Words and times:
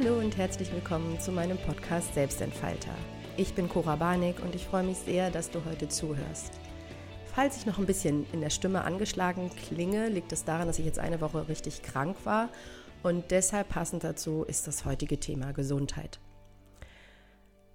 Hallo 0.00 0.20
und 0.20 0.36
herzlich 0.36 0.72
willkommen 0.72 1.18
zu 1.18 1.32
meinem 1.32 1.58
Podcast 1.58 2.14
Selbstentfalter. 2.14 2.94
Ich 3.36 3.54
bin 3.54 3.68
Cora 3.68 3.96
Barnick 3.96 4.40
und 4.44 4.54
ich 4.54 4.64
freue 4.64 4.84
mich 4.84 4.98
sehr, 4.98 5.28
dass 5.28 5.50
du 5.50 5.64
heute 5.64 5.88
zuhörst. 5.88 6.52
Falls 7.34 7.56
ich 7.56 7.66
noch 7.66 7.78
ein 7.78 7.86
bisschen 7.86 8.24
in 8.32 8.40
der 8.40 8.50
Stimme 8.50 8.84
angeschlagen 8.84 9.50
klinge, 9.50 10.08
liegt 10.08 10.30
es 10.30 10.44
daran, 10.44 10.68
dass 10.68 10.78
ich 10.78 10.84
jetzt 10.84 11.00
eine 11.00 11.20
Woche 11.20 11.48
richtig 11.48 11.82
krank 11.82 12.16
war 12.22 12.48
und 13.02 13.32
deshalb 13.32 13.70
passend 13.70 14.04
dazu 14.04 14.44
ist 14.44 14.68
das 14.68 14.84
heutige 14.84 15.18
Thema 15.18 15.50
Gesundheit. 15.50 16.20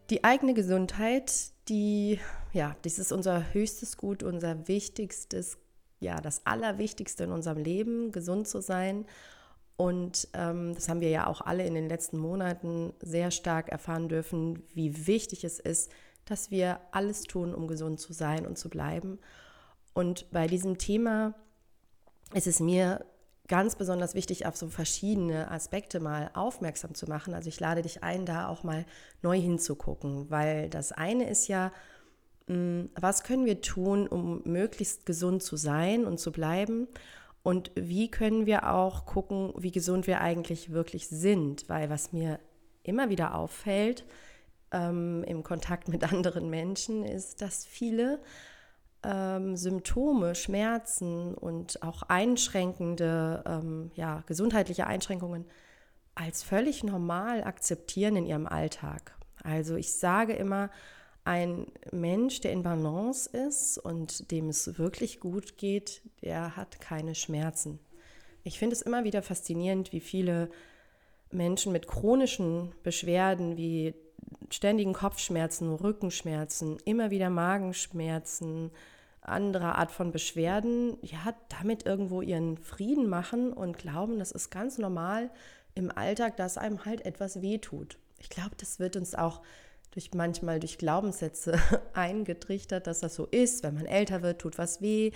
Die 0.09 0.23
eigene 0.23 0.53
Gesundheit, 0.53 1.33
die, 1.67 2.21
ja, 2.53 2.77
das 2.83 2.99
ist 2.99 3.11
unser 3.11 3.53
höchstes 3.53 3.97
Gut, 3.97 4.23
unser 4.23 4.69
wichtigstes, 4.69 5.57
ja, 5.99 6.21
das 6.21 6.45
Allerwichtigste 6.45 7.25
in 7.25 7.33
unserem 7.33 7.61
Leben, 7.61 8.13
gesund 8.13 8.47
zu 8.47 8.61
sein 8.61 9.07
und 9.75 10.27
ähm, 10.33 10.73
das 10.75 10.87
haben 10.87 11.01
wir 11.01 11.09
ja 11.09 11.27
auch 11.27 11.41
alle 11.41 11.65
in 11.65 11.73
den 11.73 11.89
letzten 11.89 12.17
Monaten 12.17 12.93
sehr 13.01 13.31
stark 13.31 13.69
erfahren 13.69 14.07
dürfen, 14.07 14.63
wie 14.73 15.07
wichtig 15.07 15.43
es 15.43 15.59
ist, 15.59 15.91
dass 16.25 16.51
wir 16.51 16.79
alles 16.91 17.23
tun, 17.23 17.53
um 17.53 17.67
gesund 17.67 17.99
zu 17.99 18.13
sein 18.13 18.45
und 18.45 18.57
zu 18.57 18.69
bleiben. 18.69 19.19
Und 19.93 20.29
bei 20.31 20.47
diesem 20.47 20.77
Thema 20.77 21.33
ist 22.33 22.47
es 22.47 22.59
mir 22.59 23.05
ganz 23.47 23.75
besonders 23.75 24.15
wichtig, 24.15 24.45
auf 24.45 24.55
so 24.55 24.67
verschiedene 24.67 25.51
Aspekte 25.51 25.99
mal 25.99 26.31
aufmerksam 26.33 26.95
zu 26.95 27.07
machen. 27.07 27.33
Also 27.33 27.49
ich 27.49 27.59
lade 27.59 27.81
dich 27.81 28.03
ein, 28.03 28.25
da 28.25 28.47
auch 28.47 28.63
mal 28.63 28.85
neu 29.21 29.39
hinzugucken, 29.39 30.29
weil 30.29 30.69
das 30.69 30.91
eine 30.91 31.29
ist 31.29 31.47
ja, 31.47 31.71
hm, 32.47 32.89
was 32.99 33.23
können 33.23 33.45
wir 33.45 33.61
tun, 33.61 34.07
um 34.07 34.41
möglichst 34.45 35.05
gesund 35.05 35.43
zu 35.43 35.57
sein 35.57 36.05
und 36.05 36.19
zu 36.19 36.31
bleiben? 36.31 36.87
Und 37.43 37.71
wie 37.75 38.09
können 38.09 38.45
wir 38.45 38.73
auch 38.73 39.05
gucken, 39.05 39.53
wie 39.57 39.71
gesund 39.71 40.07
wir 40.07 40.21
eigentlich 40.21 40.71
wirklich 40.71 41.09
sind? 41.09 41.67
Weil 41.67 41.89
was 41.89 42.13
mir 42.13 42.39
immer 42.83 43.09
wieder 43.09 43.35
auffällt 43.35 44.05
ähm, 44.71 45.23
im 45.27 45.43
Kontakt 45.43 45.89
mit 45.89 46.03
anderen 46.11 46.49
Menschen, 46.49 47.03
ist, 47.03 47.41
dass 47.41 47.65
viele 47.65 48.19
ähm, 49.03 49.57
Symptome, 49.57 50.35
Schmerzen 50.35 51.33
und 51.35 51.83
auch 51.83 52.03
einschränkende, 52.03 53.43
ähm, 53.45 53.91
ja, 53.95 54.23
gesundheitliche 54.25 54.87
Einschränkungen 54.87 55.45
als 56.15 56.43
völlig 56.43 56.83
normal 56.83 57.43
akzeptieren 57.43 58.15
in 58.15 58.25
ihrem 58.25 58.47
Alltag. 58.47 59.15
Also 59.43 59.75
ich 59.75 59.93
sage 59.93 60.33
immer, 60.33 60.69
ein 61.25 61.67
Mensch, 61.91 62.41
der 62.41 62.51
in 62.51 62.63
Balance 62.63 63.29
ist 63.29 63.77
und 63.77 64.31
dem 64.31 64.49
es 64.49 64.77
wirklich 64.77 65.19
gut 65.19 65.57
geht, 65.57 66.01
der 66.21 66.55
hat 66.55 66.81
keine 66.81 67.15
Schmerzen. 67.15 67.79
Ich 68.43 68.59
finde 68.59 68.75
es 68.75 68.81
immer 68.81 69.03
wieder 69.05 69.21
faszinierend, 69.21 69.93
wie 69.93 70.01
viele 70.01 70.49
Menschen 71.31 71.71
mit 71.71 71.87
chronischen 71.87 72.73
Beschwerden 72.83 73.57
wie 73.57 73.95
ständigen 74.49 74.93
Kopfschmerzen, 74.93 75.73
Rückenschmerzen, 75.73 76.77
immer 76.85 77.09
wieder 77.11 77.29
Magenschmerzen, 77.29 78.71
andere 79.21 79.75
Art 79.75 79.91
von 79.91 80.11
Beschwerden, 80.11 80.97
ja, 81.01 81.33
damit 81.59 81.85
irgendwo 81.85 82.21
ihren 82.21 82.57
Frieden 82.57 83.07
machen 83.07 83.53
und 83.53 83.77
glauben, 83.77 84.19
das 84.19 84.31
ist 84.31 84.49
ganz 84.49 84.77
normal 84.77 85.31
im 85.75 85.91
Alltag, 85.91 86.37
dass 86.37 86.57
einem 86.57 86.85
halt 86.85 87.05
etwas 87.05 87.41
wehtut. 87.41 87.97
Ich 88.19 88.29
glaube, 88.29 88.55
das 88.57 88.79
wird 88.79 88.95
uns 88.95 89.15
auch 89.15 89.41
durch 89.93 90.13
manchmal 90.13 90.59
durch 90.59 90.77
Glaubenssätze 90.77 91.57
eingetrichtert, 91.93 92.87
dass 92.87 92.99
das 92.99 93.15
so 93.15 93.25
ist, 93.27 93.63
wenn 93.63 93.75
man 93.75 93.85
älter 93.85 94.21
wird, 94.21 94.41
tut 94.41 94.57
was 94.57 94.81
weh 94.81 95.11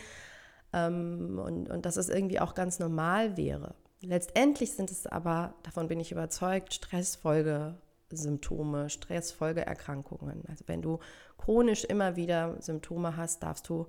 ähm, 0.73 1.39
und, 1.39 1.69
und 1.69 1.85
dass 1.85 1.95
es 1.97 2.07
irgendwie 2.09 2.39
auch 2.39 2.53
ganz 2.53 2.79
normal 2.79 3.35
wäre. 3.37 3.75
Letztendlich 4.01 4.73
sind 4.73 4.91
es 4.91 5.07
aber, 5.07 5.55
davon 5.63 5.87
bin 5.87 5.99
ich 5.99 6.11
überzeugt, 6.11 6.75
Stressfolgesymptome, 6.75 8.91
Stressfolgeerkrankungen. 8.91 10.43
Also 10.47 10.65
wenn 10.67 10.83
du 10.83 10.99
chronisch 11.37 11.83
immer 11.83 12.15
wieder 12.15 12.61
Symptome 12.61 13.17
hast, 13.17 13.41
darfst 13.41 13.67
du 13.69 13.87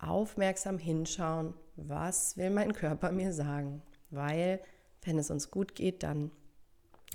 aufmerksam 0.00 0.78
hinschauen, 0.78 1.54
was 1.76 2.36
will 2.36 2.50
mein 2.50 2.72
Körper 2.72 3.12
mir 3.12 3.32
sagen. 3.32 3.82
Weil 4.10 4.60
wenn 5.02 5.18
es 5.18 5.30
uns 5.30 5.52
gut 5.52 5.76
geht, 5.76 6.02
dann 6.02 6.32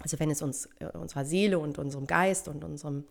also 0.01 0.19
wenn 0.19 0.31
es 0.31 0.41
uns 0.41 0.69
äh, 0.79 0.97
unserer 0.97 1.25
Seele 1.25 1.59
und 1.59 1.77
unserem 1.77 2.07
Geist 2.07 2.47
und 2.47 2.63
unserem 2.63 3.05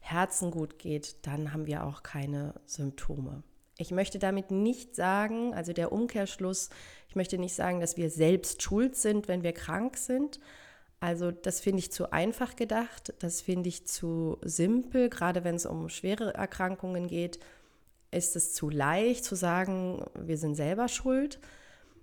Herzen 0.00 0.50
gut 0.50 0.78
geht, 0.78 1.26
dann 1.26 1.52
haben 1.52 1.66
wir 1.66 1.84
auch 1.84 2.02
keine 2.02 2.54
Symptome. 2.66 3.42
Ich 3.78 3.90
möchte 3.90 4.18
damit 4.18 4.50
nicht 4.50 4.94
sagen, 4.94 5.54
also 5.54 5.72
der 5.72 5.92
Umkehrschluss, 5.92 6.70
ich 7.08 7.16
möchte 7.16 7.38
nicht 7.38 7.54
sagen, 7.54 7.80
dass 7.80 7.96
wir 7.96 8.10
selbst 8.10 8.62
schuld 8.62 8.96
sind, 8.96 9.26
wenn 9.26 9.42
wir 9.42 9.52
krank 9.52 9.96
sind. 9.96 10.38
Also 11.00 11.30
das 11.32 11.60
finde 11.60 11.80
ich 11.80 11.90
zu 11.90 12.12
einfach 12.12 12.54
gedacht, 12.54 13.14
das 13.18 13.40
finde 13.40 13.68
ich 13.68 13.86
zu 13.86 14.38
simpel, 14.42 15.08
gerade 15.10 15.42
wenn 15.42 15.56
es 15.56 15.66
um 15.66 15.88
schwere 15.88 16.34
Erkrankungen 16.34 17.08
geht, 17.08 17.40
ist 18.10 18.36
es 18.36 18.54
zu 18.54 18.70
leicht 18.70 19.24
zu 19.24 19.34
sagen, 19.34 20.04
wir 20.14 20.38
sind 20.38 20.54
selber 20.54 20.88
schuld. 20.88 21.40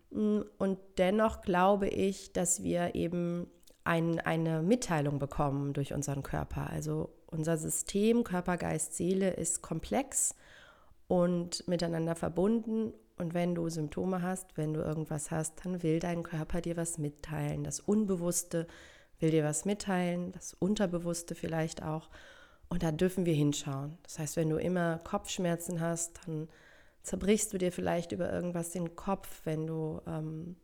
Und 0.10 0.78
dennoch 0.98 1.42
glaube 1.42 1.88
ich, 1.88 2.34
dass 2.34 2.64
wir 2.64 2.96
eben 2.96 3.48
ein, 3.84 4.20
eine 4.20 4.62
Mitteilung 4.62 5.20
bekommen 5.20 5.74
durch 5.74 5.94
unseren 5.94 6.24
Körper. 6.24 6.70
Also 6.70 7.10
unser 7.28 7.58
System, 7.58 8.24
Körper, 8.24 8.58
Geist, 8.58 8.96
Seele 8.96 9.32
ist 9.32 9.62
komplex 9.62 10.36
und 11.08 11.68
miteinander 11.68 12.16
verbunden. 12.16 12.94
Und 13.18 13.34
wenn 13.34 13.56
du 13.56 13.70
Symptome 13.70 14.22
hast, 14.22 14.58
wenn 14.58 14.74
du 14.74 14.82
irgendwas 14.82 15.32
hast, 15.32 15.66
dann 15.66 15.84
will 15.84 16.00
dein 16.00 16.24
Körper 16.24 16.62
dir 16.62 16.78
was 16.78 16.98
mitteilen. 16.98 17.64
Das 17.64 17.80
Unbewusste 17.80 18.68
will 19.20 19.32
dir 19.32 19.44
was 19.44 19.66
mitteilen, 19.66 20.32
das 20.32 20.54
Unterbewusste 20.54 21.36
vielleicht 21.36 21.84
auch. 21.84 22.10
Und 22.70 22.84
da 22.84 22.92
dürfen 22.92 23.26
wir 23.26 23.34
hinschauen. 23.34 23.98
Das 24.04 24.18
heißt, 24.18 24.38
wenn 24.38 24.50
du 24.50 24.58
immer 24.58 25.00
Kopfschmerzen 25.04 25.82
hast, 25.82 26.22
dann 26.26 26.48
zerbrichst 27.04 27.52
du 27.54 27.58
dir 27.58 27.72
vielleicht 27.72 28.12
über 28.12 28.32
irgendwas 28.32 28.72
den 28.72 28.96
Kopf. 28.96 29.42
Wenn 29.44 29.68
du 29.68 30.02
ähm, 30.08 30.56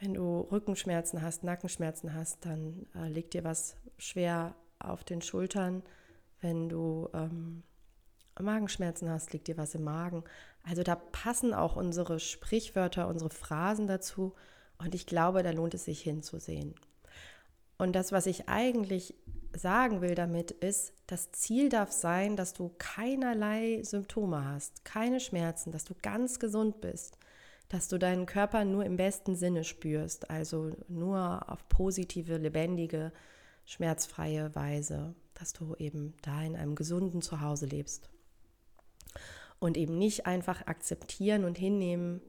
wenn 0.00 0.14
du 0.14 0.40
Rückenschmerzen 0.50 1.20
hast, 1.20 1.44
Nackenschmerzen 1.44 2.14
hast, 2.14 2.46
dann 2.46 2.86
äh, 2.94 3.08
leg 3.08 3.30
dir 3.30 3.44
was 3.44 3.76
schwer 3.98 4.54
auf 4.78 5.04
den 5.04 5.20
Schultern. 5.20 5.82
Wenn 6.40 6.70
du 6.70 7.10
ähm, 7.12 7.62
Magenschmerzen 8.40 9.10
hast, 9.10 9.34
liegt 9.34 9.48
dir 9.48 9.58
was 9.58 9.74
im 9.74 9.84
Magen. 9.84 10.24
Also 10.66 10.82
da 10.82 10.94
passen 10.94 11.52
auch 11.52 11.76
unsere 11.76 12.18
Sprichwörter, 12.18 13.08
unsere 13.08 13.28
Phrasen 13.28 13.86
dazu. 13.86 14.34
Und 14.78 14.94
ich 14.94 15.04
glaube, 15.04 15.42
da 15.42 15.50
lohnt 15.50 15.74
es 15.74 15.84
sich 15.84 16.00
hinzusehen. 16.00 16.74
Und 17.76 17.92
das, 17.92 18.10
was 18.10 18.24
ich 18.24 18.48
eigentlich 18.48 19.14
sagen 19.54 20.00
will 20.00 20.14
damit, 20.14 20.50
ist, 20.50 20.94
das 21.06 21.30
Ziel 21.32 21.68
darf 21.68 21.92
sein, 21.92 22.36
dass 22.36 22.54
du 22.54 22.70
keinerlei 22.78 23.82
Symptome 23.82 24.46
hast, 24.46 24.84
keine 24.86 25.20
Schmerzen, 25.20 25.72
dass 25.72 25.84
du 25.84 25.94
ganz 26.00 26.38
gesund 26.38 26.80
bist 26.80 27.18
dass 27.70 27.86
du 27.86 27.98
deinen 27.98 28.26
Körper 28.26 28.64
nur 28.64 28.84
im 28.84 28.96
besten 28.96 29.36
Sinne 29.36 29.62
spürst, 29.62 30.28
also 30.28 30.72
nur 30.88 31.48
auf 31.48 31.66
positive, 31.68 32.36
lebendige, 32.36 33.12
schmerzfreie 33.64 34.52
Weise, 34.56 35.14
dass 35.34 35.52
du 35.52 35.76
eben 35.76 36.14
da 36.22 36.42
in 36.42 36.56
einem 36.56 36.74
gesunden 36.74 37.22
Zuhause 37.22 37.66
lebst. 37.66 38.10
Und 39.60 39.76
eben 39.76 39.96
nicht 39.98 40.26
einfach 40.26 40.66
akzeptieren 40.66 41.44
und 41.44 41.56
hinnehmen, 41.56 42.20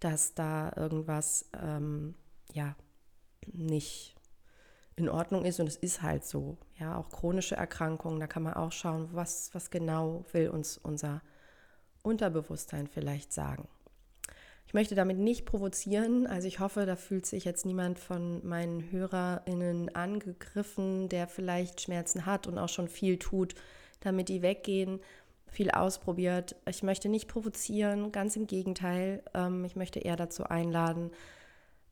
dass 0.00 0.34
da 0.34 0.70
irgendwas 0.76 1.48
ähm, 1.58 2.14
ja 2.52 2.76
nicht 3.46 4.14
in 4.96 5.08
Ordnung 5.08 5.46
ist 5.46 5.60
und 5.60 5.66
es 5.66 5.76
ist 5.76 6.02
halt 6.02 6.26
so. 6.26 6.58
Ja, 6.78 6.98
auch 6.98 7.08
chronische 7.08 7.56
Erkrankungen, 7.56 8.20
da 8.20 8.26
kann 8.26 8.42
man 8.42 8.52
auch 8.52 8.72
schauen, 8.72 9.08
was, 9.12 9.54
was 9.54 9.70
genau 9.70 10.26
will 10.32 10.50
uns 10.50 10.76
unser 10.76 11.22
Unterbewusstsein 12.02 12.86
vielleicht 12.86 13.32
sagen. 13.32 13.66
Ich 14.70 14.74
möchte 14.74 14.94
damit 14.94 15.18
nicht 15.18 15.46
provozieren. 15.46 16.28
Also 16.28 16.46
ich 16.46 16.60
hoffe, 16.60 16.86
da 16.86 16.94
fühlt 16.94 17.26
sich 17.26 17.44
jetzt 17.44 17.66
niemand 17.66 17.98
von 17.98 18.46
meinen 18.46 18.88
HörerInnen 18.92 19.92
angegriffen, 19.96 21.08
der 21.08 21.26
vielleicht 21.26 21.80
Schmerzen 21.80 22.24
hat 22.24 22.46
und 22.46 22.56
auch 22.56 22.68
schon 22.68 22.86
viel 22.86 23.18
tut, 23.18 23.56
damit 23.98 24.28
die 24.28 24.42
weggehen, 24.42 25.00
viel 25.48 25.72
ausprobiert. 25.72 26.54
Ich 26.68 26.84
möchte 26.84 27.08
nicht 27.08 27.26
provozieren, 27.26 28.12
ganz 28.12 28.36
im 28.36 28.46
Gegenteil. 28.46 29.24
Ähm, 29.34 29.64
ich 29.64 29.74
möchte 29.74 29.98
eher 29.98 30.14
dazu 30.14 30.44
einladen, 30.44 31.10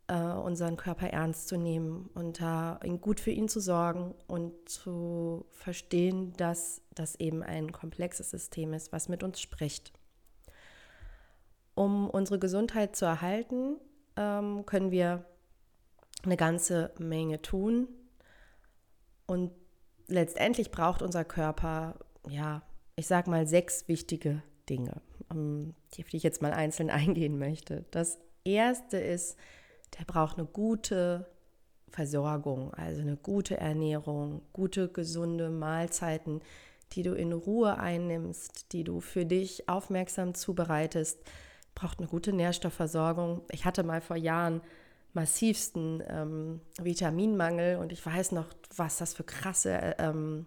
äh, 0.06 0.14
unseren 0.14 0.76
Körper 0.76 1.08
ernst 1.08 1.48
zu 1.48 1.56
nehmen 1.56 2.10
und 2.14 2.40
da 2.40 2.78
gut 3.00 3.18
für 3.18 3.32
ihn 3.32 3.48
zu 3.48 3.58
sorgen 3.58 4.14
und 4.28 4.52
zu 4.68 5.46
verstehen, 5.50 6.32
dass 6.36 6.80
das 6.94 7.16
eben 7.16 7.42
ein 7.42 7.72
komplexes 7.72 8.30
System 8.30 8.72
ist, 8.72 8.92
was 8.92 9.08
mit 9.08 9.24
uns 9.24 9.40
spricht. 9.40 9.97
Um 11.78 12.10
unsere 12.10 12.40
Gesundheit 12.40 12.96
zu 12.96 13.04
erhalten, 13.04 13.76
ähm, 14.16 14.66
können 14.66 14.90
wir 14.90 15.24
eine 16.24 16.36
ganze 16.36 16.90
Menge 16.98 17.40
tun. 17.40 17.86
Und 19.26 19.52
letztendlich 20.08 20.72
braucht 20.72 21.02
unser 21.02 21.24
Körper, 21.24 21.94
ja, 22.28 22.62
ich 22.96 23.06
sag 23.06 23.28
mal, 23.28 23.46
sechs 23.46 23.86
wichtige 23.86 24.42
Dinge, 24.68 25.00
auf 25.28 26.08
die 26.10 26.16
ich 26.16 26.24
jetzt 26.24 26.42
mal 26.42 26.52
einzeln 26.52 26.90
eingehen 26.90 27.38
möchte. 27.38 27.84
Das 27.92 28.18
erste 28.42 28.98
ist, 28.98 29.36
der 29.96 30.04
braucht 30.04 30.36
eine 30.36 30.48
gute 30.48 31.26
Versorgung, 31.90 32.74
also 32.74 33.02
eine 33.02 33.16
gute 33.16 33.56
Ernährung, 33.56 34.42
gute, 34.52 34.88
gesunde 34.88 35.48
Mahlzeiten, 35.48 36.40
die 36.94 37.04
du 37.04 37.14
in 37.14 37.32
Ruhe 37.32 37.78
einnimmst, 37.78 38.72
die 38.72 38.82
du 38.82 38.98
für 38.98 39.24
dich 39.24 39.68
aufmerksam 39.68 40.34
zubereitest, 40.34 41.22
braucht 41.78 42.00
eine 42.00 42.08
gute 42.08 42.32
Nährstoffversorgung. 42.32 43.42
Ich 43.52 43.64
hatte 43.64 43.84
mal 43.84 44.00
vor 44.00 44.16
Jahren 44.16 44.62
massivsten 45.12 46.02
ähm, 46.08 46.60
Vitaminmangel 46.80 47.76
und 47.76 47.92
ich 47.92 48.04
weiß 48.04 48.32
noch, 48.32 48.46
was 48.76 48.98
das 48.98 49.14
für 49.14 49.22
krasse 49.22 49.94
ähm, 49.98 50.46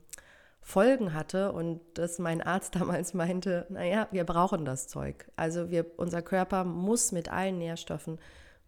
Folgen 0.61 1.13
hatte 1.13 1.53
und 1.53 1.79
dass 1.93 2.19
mein 2.19 2.41
Arzt 2.41 2.75
damals 2.79 3.13
meinte, 3.13 3.65
naja, 3.69 4.09
wir 4.11 4.25
brauchen 4.25 4.65
das 4.65 4.89
Zeug. 4.89 5.31
Also 5.37 5.71
wir, 5.71 5.85
unser 5.97 6.21
Körper 6.21 6.65
muss 6.65 7.13
mit 7.13 7.31
allen 7.31 7.57
Nährstoffen 7.57 8.19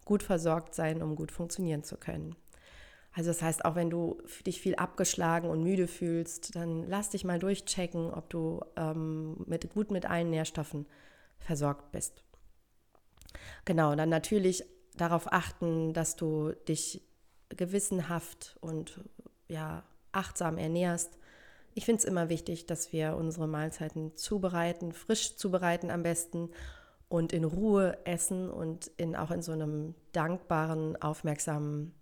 gut 0.06 0.24
versorgt 0.24 0.74
sein, 0.74 1.04
um 1.04 1.16
gut 1.16 1.34
funktionieren 1.34 1.84
zu 1.84 1.98
können. 1.98 2.36
Also 3.12 3.30
das 3.30 3.42
heißt, 3.42 3.66
auch 3.66 3.76
wenn 3.76 3.90
du 3.90 4.22
dich 4.48 4.62
viel 4.62 4.76
abgeschlagen 4.76 5.50
und 5.50 5.64
müde 5.64 5.88
fühlst, 5.88 6.56
dann 6.56 6.88
lass 6.88 7.10
dich 7.10 7.26
mal 7.26 7.40
durchchecken, 7.40 8.12
ob 8.12 8.30
du 8.30 8.62
ähm, 8.78 9.36
mit, 9.48 9.70
gut 9.74 9.92
mit 9.92 10.10
allen 10.10 10.30
Nährstoffen 10.30 10.88
versorgt 11.40 11.92
bist. 11.92 12.24
Genau, 13.66 13.96
dann 13.96 14.10
natürlich 14.10 14.64
darauf 14.96 15.32
achten, 15.32 15.94
dass 15.94 16.16
du 16.16 16.52
dich 16.68 17.02
gewissenhaft 17.50 18.58
und 18.62 19.02
ja, 19.48 19.84
achtsam 20.12 20.58
ernährst. 20.58 21.18
Ich 21.76 21.86
finde 21.86 22.00
es 22.00 22.06
immer 22.06 22.30
wichtig, 22.30 22.66
dass 22.66 22.94
wir 22.94 23.16
unsere 23.16 23.48
Mahlzeiten 23.48 24.16
zubereiten, 24.16 24.92
frisch 24.92 25.38
zubereiten 25.38 25.90
am 25.90 26.04
besten 26.04 26.50
und 27.10 27.34
in 27.34 27.44
Ruhe 27.44 27.98
essen 28.06 28.50
und 28.50 28.88
in, 28.98 29.16
auch 29.16 29.32
in 29.32 29.42
so 29.42 29.52
einem 29.52 29.96
dankbaren, 30.12 31.02
aufmerksamen 31.02 31.94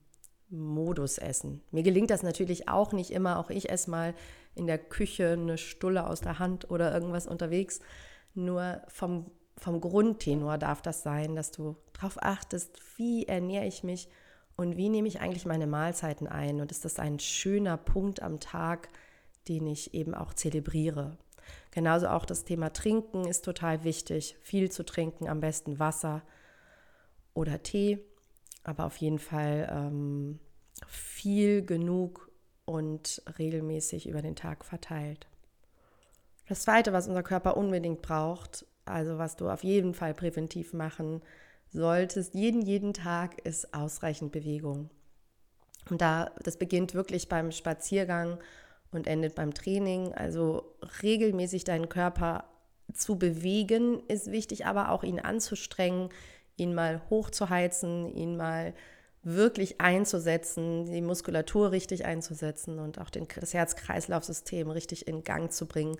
Modus 0.49 1.17
essen. 1.17 1.61
Mir 1.71 1.83
gelingt 1.83 2.09
das 2.09 2.23
natürlich 2.23 2.67
auch 2.67 2.91
nicht 2.91 3.11
immer. 3.11 3.39
Auch 3.39 3.49
ich 3.49 3.69
esse 3.69 3.89
mal 3.89 4.13
in 4.53 4.67
der 4.67 4.77
Küche 4.77 5.31
eine 5.31 5.57
Stulle 5.57 6.07
aus 6.07 6.21
der 6.21 6.39
Hand 6.39 6.69
oder 6.69 6.93
irgendwas 6.93 7.25
unterwegs. 7.25 7.79
Nur 8.33 8.81
vom, 8.87 9.31
vom 9.61 9.79
Grundtenor 9.79 10.57
darf 10.57 10.81
das 10.81 11.03
sein, 11.03 11.35
dass 11.35 11.51
du 11.51 11.77
darauf 11.93 12.21
achtest, 12.21 12.77
wie 12.97 13.25
ernähre 13.25 13.65
ich 13.65 13.83
mich 13.83 14.09
und 14.57 14.75
wie 14.75 14.89
nehme 14.89 15.07
ich 15.07 15.21
eigentlich 15.21 15.45
meine 15.45 15.67
Mahlzeiten 15.67 16.27
ein. 16.27 16.59
Und 16.59 16.71
ist 16.71 16.83
das 16.83 16.99
ein 16.99 17.19
schöner 17.19 17.77
Punkt 17.77 18.21
am 18.21 18.39
Tag, 18.39 18.89
den 19.47 19.67
ich 19.67 19.93
eben 19.93 20.13
auch 20.13 20.33
zelebriere. 20.33 21.17
Genauso 21.71 22.07
auch 22.07 22.25
das 22.25 22.43
Thema 22.43 22.73
Trinken 22.73 23.25
ist 23.25 23.45
total 23.45 23.83
wichtig. 23.85 24.35
Viel 24.41 24.69
zu 24.69 24.83
trinken, 24.83 25.29
am 25.29 25.39
besten 25.39 25.79
Wasser 25.79 26.21
oder 27.33 27.63
Tee 27.63 28.03
aber 28.63 28.85
auf 28.85 28.97
jeden 28.97 29.19
Fall 29.19 29.67
ähm, 29.71 30.39
viel 30.87 31.65
genug 31.65 32.31
und 32.65 33.21
regelmäßig 33.39 34.07
über 34.07 34.21
den 34.21 34.35
Tag 34.35 34.63
verteilt. 34.65 35.27
Das 36.47 36.61
Zweite, 36.61 36.93
was 36.93 37.07
unser 37.07 37.23
Körper 37.23 37.57
unbedingt 37.57 38.01
braucht, 38.01 38.65
also 38.85 39.17
was 39.17 39.35
du 39.35 39.49
auf 39.49 39.63
jeden 39.63 39.93
Fall 39.93 40.13
präventiv 40.13 40.73
machen 40.73 41.21
solltest, 41.69 42.33
jeden, 42.33 42.61
jeden 42.61 42.93
Tag, 42.93 43.39
ist 43.45 43.73
ausreichend 43.73 44.31
Bewegung. 44.31 44.89
Und 45.89 46.01
da, 46.01 46.31
das 46.43 46.57
beginnt 46.57 46.93
wirklich 46.93 47.29
beim 47.29 47.51
Spaziergang 47.51 48.37
und 48.91 49.07
endet 49.07 49.35
beim 49.35 49.53
Training. 49.53 50.13
Also 50.13 50.75
regelmäßig 51.01 51.63
deinen 51.63 51.89
Körper 51.89 52.45
zu 52.93 53.17
bewegen 53.17 54.01
ist 54.07 54.31
wichtig, 54.31 54.65
aber 54.65 54.91
auch 54.91 55.03
ihn 55.03 55.19
anzustrengen, 55.19 56.09
ihn 56.57 56.73
mal 56.73 57.01
hochzuheizen, 57.09 58.13
ihn 58.15 58.35
mal 58.35 58.73
wirklich 59.23 59.79
einzusetzen, 59.79 60.85
die 60.85 61.01
Muskulatur 61.01 61.71
richtig 61.71 62.05
einzusetzen 62.05 62.79
und 62.79 62.99
auch 62.99 63.09
den, 63.09 63.27
das 63.39 63.53
Herz-Kreislauf-System 63.53 64.69
richtig 64.69 65.07
in 65.07 65.23
Gang 65.23 65.51
zu 65.51 65.67
bringen, 65.67 65.95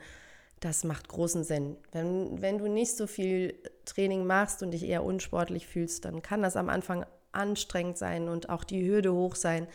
das 0.61 0.83
macht 0.83 1.09
großen 1.09 1.43
Sinn. 1.43 1.75
Wenn, 1.91 2.41
wenn 2.41 2.59
du 2.59 2.69
nicht 2.69 2.95
so 2.95 3.07
viel 3.07 3.55
Training 3.83 4.25
machst 4.25 4.61
und 4.63 4.71
dich 4.71 4.87
eher 4.87 5.03
unsportlich 5.03 5.67
fühlst, 5.67 6.05
dann 6.05 6.21
kann 6.21 6.43
das 6.43 6.55
am 6.55 6.69
Anfang 6.69 7.05
anstrengend 7.31 7.97
sein 7.97 8.29
und 8.29 8.49
auch 8.49 8.63
die 8.63 8.87
Hürde 8.87 9.11
hoch 9.13 9.35
sein. 9.35 9.67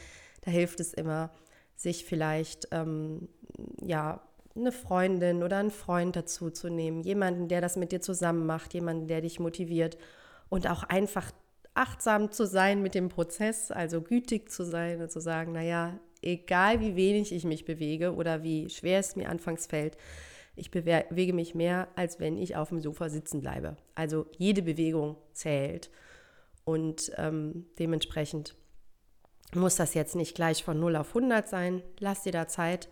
Da 0.42 0.50
hilft 0.52 0.78
es 0.78 0.94
immer, 0.94 1.30
sich 1.74 2.04
vielleicht 2.04 2.68
ähm, 2.70 3.28
ja 3.82 4.22
eine 4.54 4.72
Freundin 4.72 5.42
oder 5.42 5.58
einen 5.58 5.72
Freund 5.72 6.14
dazu 6.14 6.50
zu 6.50 6.68
nehmen, 6.68 7.02
jemanden, 7.02 7.48
der 7.48 7.60
das 7.60 7.76
mit 7.76 7.90
dir 7.90 8.00
zusammen 8.00 8.46
macht, 8.46 8.72
jemanden, 8.72 9.08
der 9.08 9.20
dich 9.20 9.40
motiviert 9.40 9.98
und 10.48 10.70
auch 10.70 10.84
einfach 10.84 11.32
achtsam 11.74 12.30
zu 12.30 12.46
sein 12.46 12.80
mit 12.80 12.94
dem 12.94 13.08
Prozess, 13.08 13.70
also 13.70 14.00
gütig 14.00 14.50
zu 14.50 14.64
sein 14.64 15.02
und 15.02 15.10
zu 15.10 15.20
sagen, 15.20 15.52
naja, 15.52 15.98
egal 16.22 16.80
wie 16.80 16.96
wenig 16.96 17.32
ich 17.32 17.44
mich 17.44 17.64
bewege 17.64 18.14
oder 18.14 18.44
wie 18.44 18.70
schwer 18.70 19.00
es 19.00 19.16
mir 19.16 19.28
anfangs 19.28 19.66
fällt, 19.66 19.98
ich 20.56 20.70
bewege 20.70 21.32
mich 21.32 21.54
mehr, 21.54 21.88
als 21.94 22.18
wenn 22.18 22.38
ich 22.38 22.56
auf 22.56 22.70
dem 22.70 22.80
Sofa 22.80 23.08
sitzen 23.08 23.40
bleibe. 23.40 23.76
Also 23.94 24.26
jede 24.38 24.62
Bewegung 24.62 25.16
zählt. 25.32 25.90
Und 26.64 27.12
ähm, 27.16 27.66
dementsprechend 27.78 28.56
muss 29.54 29.76
das 29.76 29.94
jetzt 29.94 30.16
nicht 30.16 30.34
gleich 30.34 30.64
von 30.64 30.80
0 30.80 30.96
auf 30.96 31.08
100 31.08 31.46
sein. 31.48 31.82
Lass 32.00 32.22
dir 32.22 32.32
da 32.32 32.48
Zeit 32.48 32.88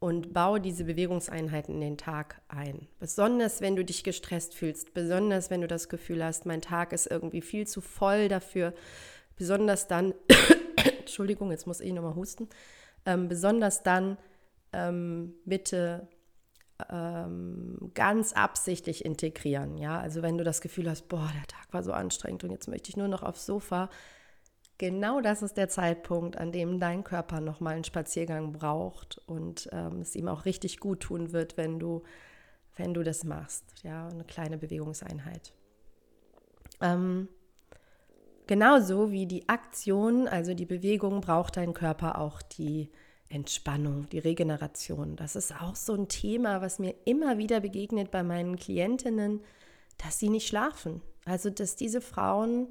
und 0.00 0.32
baue 0.32 0.60
diese 0.60 0.84
Bewegungseinheiten 0.84 1.74
in 1.74 1.80
den 1.80 1.98
Tag 1.98 2.40
ein. 2.48 2.88
Besonders 2.98 3.60
wenn 3.60 3.76
du 3.76 3.84
dich 3.84 4.02
gestresst 4.02 4.54
fühlst, 4.54 4.92
besonders 4.92 5.50
wenn 5.50 5.60
du 5.60 5.68
das 5.68 5.88
Gefühl 5.88 6.24
hast, 6.24 6.46
mein 6.46 6.62
Tag 6.62 6.92
ist 6.92 7.06
irgendwie 7.06 7.42
viel 7.42 7.66
zu 7.66 7.80
voll 7.80 8.28
dafür, 8.28 8.74
besonders 9.36 9.86
dann, 9.86 10.14
Entschuldigung, 10.98 11.50
jetzt 11.50 11.66
muss 11.66 11.80
ich 11.80 11.92
nochmal 11.92 12.14
husten, 12.14 12.48
ähm, 13.06 13.28
besonders 13.28 13.82
dann 13.82 14.16
ähm, 14.72 15.34
bitte 15.44 16.08
ähm, 16.90 17.90
ganz 17.94 18.32
absichtlich 18.32 19.04
integrieren. 19.04 19.78
Ja, 19.78 19.98
also 20.00 20.22
wenn 20.22 20.38
du 20.38 20.44
das 20.44 20.60
Gefühl 20.60 20.88
hast, 20.88 21.08
boah, 21.08 21.30
der 21.34 21.46
Tag 21.46 21.72
war 21.72 21.82
so 21.82 21.92
anstrengend 21.92 22.44
und 22.44 22.50
jetzt 22.50 22.68
möchte 22.68 22.90
ich 22.90 22.96
nur 22.96 23.08
noch 23.08 23.22
aufs 23.22 23.46
Sofa, 23.46 23.90
genau 24.78 25.20
das 25.20 25.42
ist 25.42 25.56
der 25.56 25.68
Zeitpunkt, 25.68 26.38
an 26.38 26.52
dem 26.52 26.80
dein 26.80 27.04
Körper 27.04 27.40
nochmal 27.40 27.74
einen 27.74 27.84
Spaziergang 27.84 28.52
braucht 28.52 29.20
und 29.26 29.68
ähm, 29.72 30.00
es 30.00 30.16
ihm 30.16 30.28
auch 30.28 30.46
richtig 30.46 30.80
gut 30.80 31.00
tun 31.00 31.32
wird, 31.32 31.56
wenn 31.56 31.78
du, 31.78 32.02
wenn 32.76 32.94
du 32.94 33.02
das 33.02 33.24
machst. 33.24 33.64
Ja, 33.82 34.08
eine 34.08 34.24
kleine 34.24 34.56
Bewegungseinheit. 34.56 35.52
Ähm, 36.80 37.28
genauso 38.46 39.10
wie 39.10 39.26
die 39.26 39.48
Aktion, 39.48 40.26
also 40.26 40.54
die 40.54 40.66
Bewegung, 40.66 41.20
braucht 41.20 41.56
dein 41.56 41.74
Körper 41.74 42.18
auch 42.18 42.40
die 42.40 42.90
Entspannung, 43.30 44.08
die 44.10 44.18
Regeneration. 44.18 45.16
Das 45.16 45.36
ist 45.36 45.54
auch 45.54 45.76
so 45.76 45.94
ein 45.94 46.08
Thema, 46.08 46.60
was 46.60 46.80
mir 46.80 46.94
immer 47.04 47.38
wieder 47.38 47.60
begegnet 47.60 48.10
bei 48.10 48.22
meinen 48.22 48.56
Klientinnen, 48.56 49.40
dass 49.98 50.18
sie 50.18 50.28
nicht 50.28 50.48
schlafen. 50.48 51.00
Also, 51.24 51.48
dass 51.48 51.76
diese 51.76 52.00
Frauen, 52.00 52.68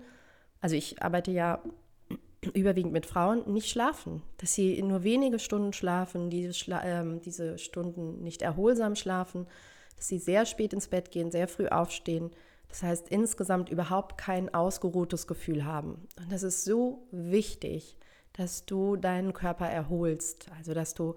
also 0.60 0.75
ich 0.75 1.01
arbeite 1.01 1.32
ja 1.32 1.63
überwiegend 2.54 2.92
mit 2.92 3.06
Frauen, 3.06 3.51
nicht 3.51 3.70
schlafen. 3.70 4.22
Dass 4.38 4.54
sie 4.54 4.82
nur 4.84 5.04
wenige 5.04 5.39
Stunden 5.39 5.72
schlafen, 5.72 6.30
diese, 6.30 6.54
Schla 6.54 6.84
äh, 6.84 7.20
diese 7.24 7.58
Stunden 7.58 8.22
nicht 8.22 8.42
erholsam 8.42 8.96
schlafen, 8.96 9.48
dass 9.96 10.10
sie 10.10 10.20
sehr 10.20 10.46
spät 10.46 10.74
ins 10.74 10.89
Bett 10.89 11.10
gehen, 11.10 11.32
sehr 11.32 11.48
früh 11.48 11.68
aufstehen. 11.68 12.32
Das 12.68 12.84
heißt, 12.84 13.08
insgesamt 13.10 13.70
überhaupt 13.70 14.18
kein 14.18 14.54
ausgeruhtes 14.54 15.25
Gefühl 15.25 15.63
haben. 15.63 16.08
Und 16.18 16.32
das 16.32 16.44
ist 16.44 16.66
so 16.66 17.08
wichtig, 17.12 17.98
dass 18.39 18.65
du 18.65 18.96
deinen 18.96 19.34
Körper 19.34 19.67
erholst. 19.67 20.48
Also, 20.58 20.74
dass 20.74 20.93
du 20.93 21.15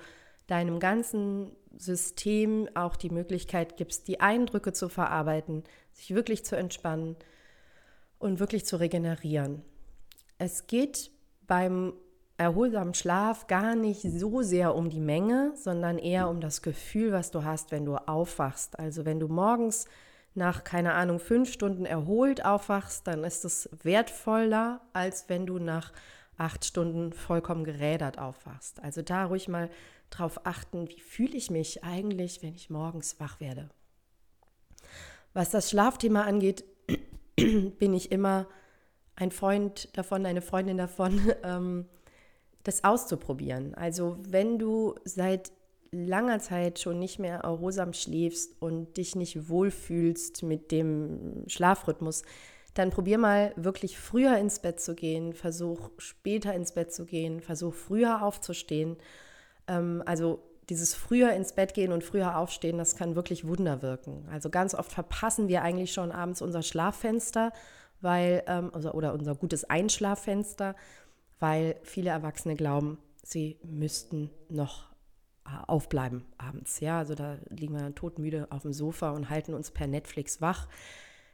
deinem 0.48 0.80
ganzen 0.80 1.52
System 1.78 2.68
auch 2.74 2.96
die 2.96 3.10
Möglichkeit 3.10 3.76
gibst, 3.76 4.08
die 4.08 4.20
Eindrücke 4.20 4.72
zu 4.72 4.88
verarbeiten, 4.88 5.62
sich 5.92 6.14
wirklich 6.14 6.44
zu 6.44 6.56
entspannen 6.56 7.16
und 8.18 8.40
wirklich 8.40 8.66
zu 8.66 8.76
regenerieren. 8.76 9.62
Es 10.38 10.66
geht 10.66 11.10
beim 11.46 11.94
erholsamen 12.38 12.94
Schlaf 12.94 13.46
gar 13.46 13.76
nicht 13.76 14.02
so 14.02 14.42
sehr 14.42 14.74
um 14.74 14.90
die 14.90 15.00
Menge, 15.00 15.52
sondern 15.54 15.98
eher 15.98 16.28
um 16.28 16.40
das 16.40 16.60
Gefühl, 16.60 17.12
was 17.12 17.30
du 17.30 17.44
hast, 17.44 17.70
wenn 17.70 17.84
du 17.84 17.94
aufwachst. 17.96 18.78
Also 18.80 19.04
wenn 19.04 19.20
du 19.20 19.28
morgens 19.28 19.86
nach, 20.34 20.64
keine 20.64 20.94
Ahnung, 20.94 21.20
fünf 21.20 21.52
Stunden 21.52 21.84
erholt 21.84 22.44
aufwachst, 22.44 23.06
dann 23.06 23.22
ist 23.22 23.44
es 23.44 23.68
wertvoller, 23.82 24.80
als 24.92 25.28
wenn 25.28 25.46
du 25.46 25.58
nach 25.58 25.92
acht 26.36 26.64
Stunden 26.64 27.12
vollkommen 27.12 27.64
gerädert 27.64 28.18
aufwachst. 28.18 28.82
Also 28.82 29.02
da 29.02 29.26
ruhig 29.26 29.48
mal 29.48 29.70
drauf 30.10 30.46
achten, 30.46 30.88
wie 30.88 31.00
fühle 31.00 31.36
ich 31.36 31.50
mich 31.50 31.84
eigentlich, 31.84 32.42
wenn 32.42 32.54
ich 32.54 32.70
morgens 32.70 33.18
wach 33.20 33.40
werde. 33.40 33.68
Was 35.32 35.50
das 35.50 35.70
Schlafthema 35.70 36.22
angeht, 36.22 36.64
bin 37.36 37.94
ich 37.94 38.12
immer 38.12 38.48
ein 39.16 39.30
Freund 39.30 39.96
davon, 39.96 40.26
eine 40.26 40.42
Freundin 40.42 40.76
davon, 40.76 41.32
ähm, 41.42 41.86
das 42.64 42.84
auszuprobieren. 42.84 43.74
Also 43.74 44.18
wenn 44.28 44.58
du 44.58 44.94
seit 45.04 45.52
langer 45.90 46.38
Zeit 46.38 46.78
schon 46.78 46.98
nicht 46.98 47.18
mehr 47.18 47.40
erholsam 47.40 47.92
schläfst 47.92 48.60
und 48.60 48.96
dich 48.96 49.14
nicht 49.14 49.48
wohlfühlst 49.48 50.42
mit 50.42 50.70
dem 50.72 51.44
Schlafrhythmus, 51.48 52.22
dann 52.74 52.90
probier 52.90 53.18
mal 53.18 53.52
wirklich 53.56 53.98
früher 53.98 54.36
ins 54.38 54.60
Bett 54.60 54.80
zu 54.80 54.94
gehen, 54.94 55.34
versuch 55.34 55.90
später 55.98 56.54
ins 56.54 56.72
Bett 56.72 56.92
zu 56.92 57.04
gehen, 57.04 57.40
versuch 57.40 57.74
früher 57.74 58.22
aufzustehen. 58.22 58.96
Ähm, 59.68 60.02
also 60.06 60.42
dieses 60.68 60.94
früher 60.94 61.32
ins 61.32 61.52
Bett 61.52 61.74
gehen 61.74 61.92
und 61.92 62.04
früher 62.04 62.36
aufstehen, 62.36 62.78
das 62.78 62.96
kann 62.96 63.14
wirklich 63.14 63.46
Wunder 63.46 63.82
wirken. 63.82 64.26
Also 64.30 64.48
ganz 64.48 64.74
oft 64.74 64.92
verpassen 64.92 65.48
wir 65.48 65.62
eigentlich 65.62 65.92
schon 65.92 66.12
abends 66.12 66.40
unser 66.40 66.62
Schlaffenster, 66.62 67.52
weil, 68.00 68.42
ähm, 68.46 68.70
also, 68.72 68.92
oder 68.92 69.12
unser 69.12 69.34
gutes 69.34 69.64
Einschlaffenster, 69.64 70.74
weil 71.40 71.76
viele 71.82 72.10
Erwachsene 72.10 72.54
glauben, 72.54 72.98
sie 73.22 73.58
müssten 73.64 74.30
noch 74.48 74.86
äh, 75.44 75.50
aufbleiben 75.66 76.24
abends. 76.38 76.80
Ja, 76.80 76.98
also 76.98 77.14
da 77.14 77.36
liegen 77.50 77.74
wir 77.74 77.94
todmüde 77.94 78.46
auf 78.50 78.62
dem 78.62 78.72
Sofa 78.72 79.10
und 79.10 79.28
halten 79.28 79.52
uns 79.54 79.70
per 79.70 79.86
Netflix 79.86 80.40
wach. 80.40 80.68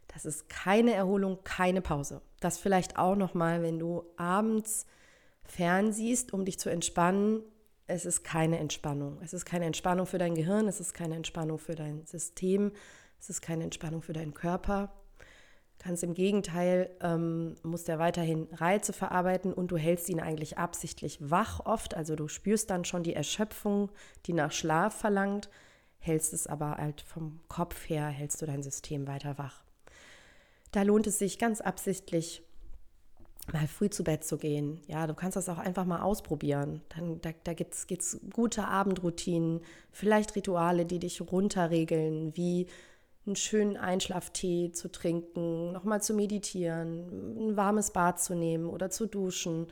Das 0.08 0.24
ist 0.24 0.48
keine 0.48 0.94
Erholung, 0.94 1.38
keine 1.44 1.80
Pause. 1.80 2.20
Das 2.40 2.58
vielleicht 2.58 2.98
auch 2.98 3.14
noch 3.14 3.34
mal, 3.34 3.62
wenn 3.62 3.78
du 3.78 4.04
abends 4.16 4.86
fernsiehst, 5.44 6.32
um 6.32 6.44
dich 6.44 6.58
zu 6.58 6.70
entspannen. 6.70 7.42
Es 7.86 8.04
ist 8.04 8.22
keine 8.22 8.58
Entspannung. 8.58 9.18
Es 9.22 9.32
ist 9.32 9.44
keine 9.44 9.66
Entspannung 9.66 10.06
für 10.06 10.18
dein 10.18 10.34
Gehirn, 10.34 10.68
es 10.68 10.80
ist 10.80 10.94
keine 10.94 11.16
Entspannung 11.16 11.58
für 11.58 11.74
dein 11.74 12.04
System, 12.04 12.72
es 13.18 13.30
ist 13.30 13.40
keine 13.40 13.64
Entspannung 13.64 14.02
für 14.02 14.12
deinen 14.12 14.34
Körper. 14.34 14.92
Ganz 15.82 16.02
im 16.02 16.14
Gegenteil, 16.14 16.90
ähm, 17.00 17.54
musst 17.62 17.86
ja 17.86 17.98
weiterhin 17.98 18.48
Reize 18.52 18.92
verarbeiten 18.92 19.52
und 19.52 19.70
du 19.70 19.76
hältst 19.76 20.08
ihn 20.08 20.20
eigentlich 20.20 20.58
absichtlich 20.58 21.18
wach 21.20 21.64
oft. 21.64 21.94
Also 21.94 22.16
du 22.16 22.26
spürst 22.28 22.70
dann 22.70 22.84
schon 22.84 23.04
die 23.04 23.14
Erschöpfung, 23.14 23.90
die 24.26 24.32
nach 24.32 24.50
Schlaf 24.50 24.96
verlangt, 24.96 25.48
hältst 25.98 26.32
es 26.32 26.46
aber 26.46 26.76
halt 26.78 27.00
vom 27.00 27.40
Kopf 27.48 27.88
her, 27.88 28.08
hältst 28.08 28.42
du 28.42 28.46
dein 28.46 28.62
System 28.62 29.06
weiter 29.06 29.38
wach. 29.38 29.67
Da 30.72 30.82
lohnt 30.82 31.06
es 31.06 31.18
sich 31.18 31.38
ganz 31.38 31.60
absichtlich, 31.60 32.42
mal 33.52 33.66
früh 33.66 33.88
zu 33.88 34.04
Bett 34.04 34.24
zu 34.24 34.36
gehen. 34.36 34.80
Ja, 34.86 35.06
du 35.06 35.14
kannst 35.14 35.36
das 35.36 35.48
auch 35.48 35.58
einfach 35.58 35.84
mal 35.84 36.02
ausprobieren. 36.02 36.82
Dann, 36.90 37.20
da 37.20 37.30
da 37.44 37.54
gibt 37.54 37.74
es 37.74 38.20
gute 38.32 38.66
Abendroutinen, 38.66 39.60
vielleicht 39.90 40.36
Rituale, 40.36 40.84
die 40.84 40.98
dich 40.98 41.20
runterregeln, 41.20 42.36
wie 42.36 42.66
einen 43.26 43.36
schönen 43.36 43.76
Einschlaftee 43.76 44.72
zu 44.72 44.90
trinken, 44.90 45.72
nochmal 45.72 46.02
zu 46.02 46.14
meditieren, 46.14 47.50
ein 47.50 47.56
warmes 47.56 47.92
Bad 47.92 48.20
zu 48.20 48.34
nehmen 48.34 48.66
oder 48.66 48.90
zu 48.90 49.06
duschen. 49.06 49.66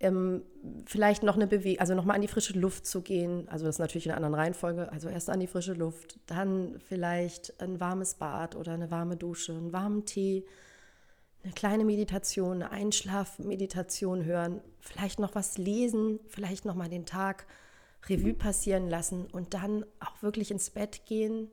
Ähm, 0.00 0.42
vielleicht 0.86 1.22
noch 1.22 1.36
eine 1.36 1.46
Bewegung, 1.46 1.80
also 1.80 1.94
nochmal 1.94 2.16
an 2.16 2.22
die 2.22 2.28
frische 2.28 2.58
Luft 2.58 2.86
zu 2.86 3.00
gehen. 3.00 3.48
Also 3.48 3.64
das 3.64 3.76
ist 3.76 3.78
natürlich 3.78 4.06
in 4.06 4.12
einer 4.12 4.18
anderen 4.18 4.34
Reihenfolge. 4.34 4.90
Also 4.92 5.08
erst 5.08 5.30
an 5.30 5.40
die 5.40 5.46
frische 5.46 5.72
Luft, 5.72 6.18
dann 6.26 6.78
vielleicht 6.80 7.60
ein 7.60 7.80
warmes 7.80 8.14
Bad 8.14 8.56
oder 8.56 8.72
eine 8.72 8.90
warme 8.90 9.16
Dusche, 9.16 9.52
einen 9.52 9.72
warmen 9.72 10.04
Tee, 10.04 10.44
eine 11.42 11.52
kleine 11.52 11.84
Meditation, 11.84 12.62
eine 12.62 12.70
Einschlafmeditation 12.70 14.24
hören, 14.24 14.60
vielleicht 14.80 15.20
noch 15.20 15.34
was 15.34 15.58
lesen, 15.58 16.18
vielleicht 16.28 16.64
nochmal 16.64 16.88
den 16.88 17.06
Tag 17.06 17.46
Revue 18.08 18.34
passieren 18.34 18.88
lassen 18.88 19.26
und 19.26 19.54
dann 19.54 19.84
auch 20.00 20.22
wirklich 20.22 20.50
ins 20.50 20.70
Bett 20.70 21.06
gehen 21.06 21.50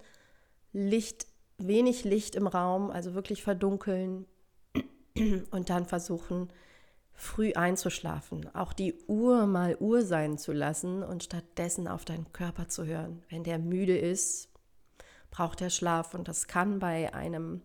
Licht, 0.73 1.27
wenig 1.57 2.03
Licht 2.03 2.35
im 2.35 2.47
Raum, 2.47 2.91
also 2.91 3.13
wirklich 3.13 3.43
verdunkeln 3.43 4.25
und 5.51 5.69
dann 5.69 5.85
versuchen, 5.85 6.49
früh 7.21 7.53
einzuschlafen. 7.53 8.49
Auch 8.55 8.73
die 8.73 8.95
Uhr 9.07 9.45
mal 9.45 9.77
Uhr 9.79 10.03
sein 10.03 10.37
zu 10.39 10.51
lassen 10.51 11.03
und 11.03 11.23
stattdessen 11.23 11.87
auf 11.87 12.03
deinen 12.03 12.33
Körper 12.33 12.67
zu 12.67 12.85
hören. 12.85 13.21
Wenn 13.29 13.43
der 13.43 13.59
müde 13.59 13.97
ist, 13.97 14.49
braucht 15.29 15.61
er 15.61 15.69
Schlaf 15.69 16.15
und 16.15 16.27
das 16.27 16.47
kann 16.47 16.79
bei 16.79 17.13
einem 17.13 17.61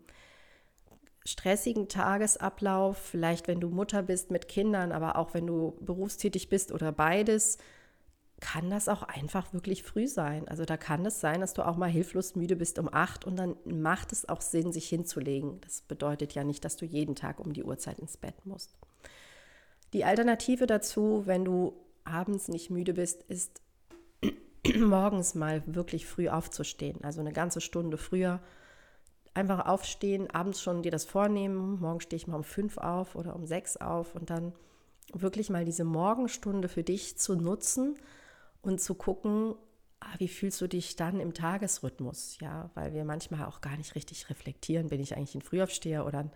stressigen 1.25 1.89
Tagesablauf, 1.89 2.97
vielleicht 2.97 3.47
wenn 3.47 3.59
du 3.59 3.69
Mutter 3.69 4.03
bist 4.03 4.31
mit 4.31 4.47
Kindern, 4.47 4.91
aber 4.91 5.17
auch 5.17 5.33
wenn 5.33 5.47
du 5.47 5.75
berufstätig 5.81 6.49
bist 6.49 6.71
oder 6.71 6.91
beides, 6.91 7.57
kann 8.39 8.69
das 8.69 8.87
auch 8.87 9.01
einfach 9.01 9.53
wirklich 9.53 9.81
früh 9.81 10.07
sein. 10.07 10.47
Also 10.47 10.65
da 10.65 10.77
kann 10.77 11.03
es 11.05 11.19
sein, 11.19 11.41
dass 11.41 11.55
du 11.55 11.65
auch 11.65 11.75
mal 11.75 11.89
hilflos 11.89 12.35
müde 12.35 12.55
bist 12.55 12.77
um 12.77 12.93
acht 12.93 13.25
und 13.25 13.35
dann 13.35 13.55
macht 13.65 14.13
es 14.13 14.29
auch 14.29 14.41
Sinn, 14.41 14.71
sich 14.71 14.87
hinzulegen. 14.87 15.59
Das 15.61 15.81
bedeutet 15.81 16.35
ja 16.35 16.43
nicht, 16.43 16.63
dass 16.63 16.77
du 16.77 16.85
jeden 16.85 17.15
Tag 17.15 17.39
um 17.39 17.51
die 17.53 17.63
Uhrzeit 17.63 17.97
ins 17.97 18.17
Bett 18.17 18.45
musst. 18.45 18.77
Die 19.97 20.05
Alternative 20.05 20.67
dazu, 20.67 21.23
wenn 21.25 21.43
du 21.43 21.73
abends 22.03 22.49
nicht 22.49 22.69
müde 22.69 22.93
bist, 22.93 23.23
ist 23.23 23.63
morgens 24.77 25.33
mal 25.33 25.63
wirklich 25.65 26.05
früh 26.05 26.29
aufzustehen. 26.29 27.03
Also 27.03 27.19
eine 27.19 27.33
ganze 27.33 27.61
Stunde 27.61 27.97
früher. 27.97 28.39
Einfach 29.33 29.65
aufstehen, 29.65 30.29
abends 30.29 30.61
schon 30.61 30.83
dir 30.83 30.91
das 30.91 31.03
vornehmen. 31.03 31.79
Morgen 31.79 31.99
stehe 31.99 32.15
ich 32.15 32.27
mal 32.27 32.35
um 32.35 32.43
fünf 32.43 32.77
auf 32.77 33.15
oder 33.15 33.35
um 33.35 33.47
sechs 33.47 33.75
auf 33.75 34.13
und 34.13 34.29
dann 34.29 34.53
wirklich 35.13 35.49
mal 35.49 35.65
diese 35.65 35.83
Morgenstunde 35.83 36.67
für 36.67 36.83
dich 36.83 37.17
zu 37.17 37.33
nutzen 37.33 37.95
und 38.61 38.79
zu 38.79 38.93
gucken, 38.93 39.55
ah, 39.99 40.13
wie 40.19 40.27
fühlst 40.27 40.61
du 40.61 40.67
dich 40.67 40.95
dann 40.95 41.19
im 41.19 41.33
Tagesrhythmus? 41.33 42.37
Ja, 42.39 42.69
weil 42.75 42.93
wir 42.93 43.03
manchmal 43.03 43.45
auch 43.47 43.61
gar 43.61 43.77
nicht 43.77 43.95
richtig 43.95 44.29
reflektieren, 44.29 44.89
bin 44.89 45.01
ich 45.01 45.17
eigentlich 45.17 45.33
ein 45.33 45.41
Frühaufsteher 45.41 46.05
oder 46.05 46.19
ein, 46.19 46.31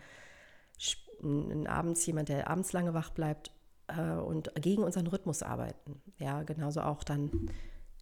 ein 1.24 1.68
abends 1.68 2.06
jemand, 2.06 2.30
der 2.30 2.50
abends 2.50 2.74
lange 2.74 2.94
wach 2.94 3.12
bleibt 3.12 3.52
äh, 3.88 4.14
und 4.14 4.54
gegen 4.56 4.84
unseren 4.84 5.08
Rhythmus 5.08 5.44
arbeiten. 5.44 6.02
Ja, 6.18 6.44
genauso 6.44 6.82
auch 6.82 7.04
dann 7.04 7.50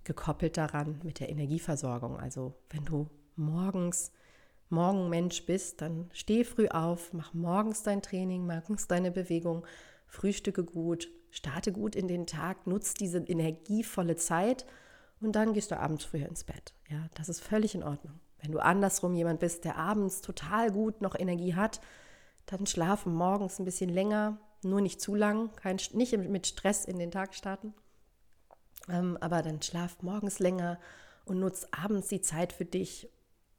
gekoppelt 0.03 0.57
daran 0.57 0.99
mit 1.03 1.19
der 1.19 1.29
Energieversorgung. 1.29 2.17
Also 2.17 2.55
wenn 2.69 2.85
du 2.85 3.07
morgens 3.35 4.11
Morgenmensch 4.69 5.45
bist, 5.45 5.81
dann 5.81 6.09
steh 6.13 6.43
früh 6.43 6.67
auf, 6.67 7.13
mach 7.13 7.33
morgens 7.33 7.83
dein 7.83 8.01
Training, 8.01 8.45
morgens 8.45 8.87
deine 8.87 9.11
Bewegung, 9.11 9.65
frühstücke 10.07 10.63
gut, 10.63 11.09
starte 11.31 11.71
gut 11.71 11.95
in 11.95 12.07
den 12.07 12.27
Tag, 12.27 12.67
nutze 12.67 12.93
diese 12.93 13.17
energievolle 13.19 14.15
Zeit 14.15 14.65
und 15.21 15.35
dann 15.35 15.53
gehst 15.53 15.71
du 15.71 15.79
abends 15.79 16.05
früher 16.05 16.27
ins 16.27 16.43
Bett. 16.43 16.73
Ja, 16.89 17.07
das 17.15 17.29
ist 17.29 17.41
völlig 17.41 17.75
in 17.75 17.83
Ordnung. 17.83 18.19
Wenn 18.41 18.51
du 18.51 18.59
andersrum 18.59 19.15
jemand 19.15 19.39
bist, 19.39 19.65
der 19.65 19.77
abends 19.77 20.21
total 20.21 20.71
gut 20.71 21.01
noch 21.01 21.17
Energie 21.17 21.55
hat, 21.55 21.81
dann 22.49 22.65
schlafen 22.65 23.13
morgens 23.13 23.59
ein 23.59 23.65
bisschen 23.65 23.89
länger, 23.89 24.37
nur 24.63 24.81
nicht 24.81 24.99
zu 24.99 25.15
lang, 25.15 25.51
kein, 25.55 25.77
nicht 25.93 26.17
mit 26.17 26.47
Stress 26.47 26.85
in 26.85 26.97
den 26.97 27.11
Tag 27.11 27.35
starten. 27.35 27.73
Ähm, 28.89 29.17
aber 29.21 29.41
dann 29.41 29.61
schlaf 29.61 30.01
morgens 30.01 30.39
länger 30.39 30.79
und 31.25 31.39
nutz 31.39 31.67
abends 31.71 32.07
die 32.07 32.21
Zeit 32.21 32.51
für 32.51 32.65
dich 32.65 33.07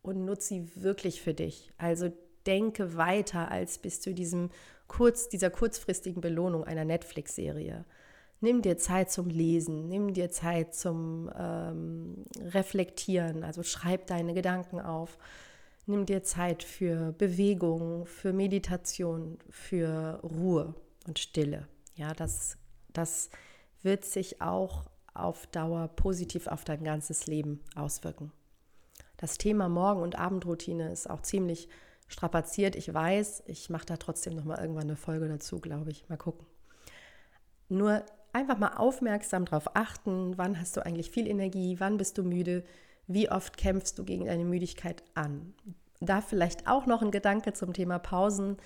und 0.03 0.25
nutz 0.25 0.49
sie 0.49 0.69
wirklich 0.75 1.23
für 1.23 1.35
dich. 1.35 1.73
Also 1.79 2.11
denke 2.47 2.97
weiter 2.97 3.51
als 3.51 3.79
bis 3.79 4.01
zu 4.01 4.13
diesem 4.13 4.51
kurz, 4.89 5.29
dieser 5.29 5.51
kurzfristigen 5.51 6.21
Belohnung 6.21 6.65
einer 6.65 6.85
Netflix-Serie. 6.85 7.85
Nimm 8.41 8.63
dir 8.63 8.79
Zeit 8.79 9.11
zum 9.11 9.29
Lesen, 9.29 9.89
nimm 9.89 10.15
dir 10.15 10.31
Zeit 10.31 10.75
zum 10.75 11.31
ähm, 11.39 12.25
Reflektieren, 12.39 13.45
also 13.45 13.63
schreib 13.63 14.07
deine 14.07 14.35
Gedanken 14.35 14.81
auf. 14.81 15.19
Nimm 15.91 16.07
dir 16.07 16.23
Zeit 16.23 16.63
für 16.63 17.11
Bewegung, 17.11 18.07
für 18.07 18.33
Meditation, 18.33 19.39
für 19.49 20.21
Ruhe 20.23 20.73
und 21.09 21.19
Stille. 21.19 21.67
Ja, 21.97 22.15
das, 22.15 22.59
das 22.93 23.29
wird 23.83 24.05
sich 24.05 24.41
auch 24.41 24.85
auf 25.15 25.49
Dauer 25.49 25.89
positiv 25.89 26.47
auf 26.47 26.63
dein 26.63 26.85
ganzes 26.85 27.27
Leben 27.27 27.59
auswirken. 27.75 28.31
Das 29.17 29.37
Thema 29.37 29.69
Morgen- 29.69 30.03
und 30.03 30.17
Abendroutine 30.17 30.93
ist 30.93 31.11
auch 31.11 31.23
ziemlich 31.23 31.69
strapaziert. 32.07 32.77
Ich 32.77 32.95
weiß, 32.95 33.43
ich 33.47 33.69
mache 33.69 33.87
da 33.87 33.97
trotzdem 33.97 34.37
noch 34.37 34.45
mal 34.45 34.61
irgendwann 34.61 34.85
eine 34.85 34.97
Folge 34.97 35.27
dazu, 35.27 35.59
glaube 35.59 35.91
ich. 35.91 36.09
Mal 36.09 36.17
gucken. 36.17 36.47
Nur 37.69 38.05
einfach 38.33 38.59
mal 38.59 38.77
aufmerksam 38.77 39.45
darauf 39.45 39.75
achten, 39.75 40.39
wann 40.39 40.61
hast 40.61 40.77
du 40.77 40.87
eigentlich 40.87 41.11
viel 41.11 41.27
Energie, 41.27 41.81
wann 41.81 41.97
bist 41.97 42.17
du 42.17 42.23
müde, 42.23 42.63
wie 43.13 43.29
oft 43.29 43.57
kämpfst 43.57 43.99
du 43.99 44.05
gegen 44.05 44.27
deine 44.27 44.45
Müdigkeit 44.45 45.03
an. 45.15 45.53
Da 46.01 46.21
vielleicht 46.21 46.69
auch 46.69 46.87
noch 46.87 47.03
ein 47.03 47.11
Gedanke 47.11 47.53
zum 47.53 47.73
Thema 47.73 47.99
Pausen. 47.99 48.57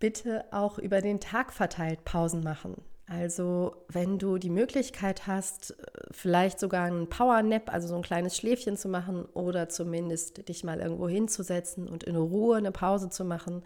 Bitte 0.00 0.44
auch 0.50 0.78
über 0.78 1.00
den 1.00 1.20
Tag 1.20 1.52
verteilt 1.52 2.04
Pausen 2.04 2.42
machen. 2.42 2.82
Also 3.06 3.84
wenn 3.88 4.18
du 4.18 4.38
die 4.38 4.50
Möglichkeit 4.50 5.28
hast, 5.28 5.76
vielleicht 6.10 6.58
sogar 6.58 6.86
einen 6.86 7.08
Power 7.08 7.42
Nap, 7.42 7.72
also 7.72 7.86
so 7.86 7.94
ein 7.94 8.02
kleines 8.02 8.36
Schläfchen 8.36 8.76
zu 8.76 8.88
machen 8.88 9.26
oder 9.26 9.68
zumindest 9.68 10.48
dich 10.48 10.64
mal 10.64 10.80
irgendwo 10.80 11.08
hinzusetzen 11.08 11.86
und 11.86 12.02
in 12.02 12.16
Ruhe 12.16 12.56
eine 12.56 12.72
Pause 12.72 13.10
zu 13.10 13.24
machen, 13.24 13.62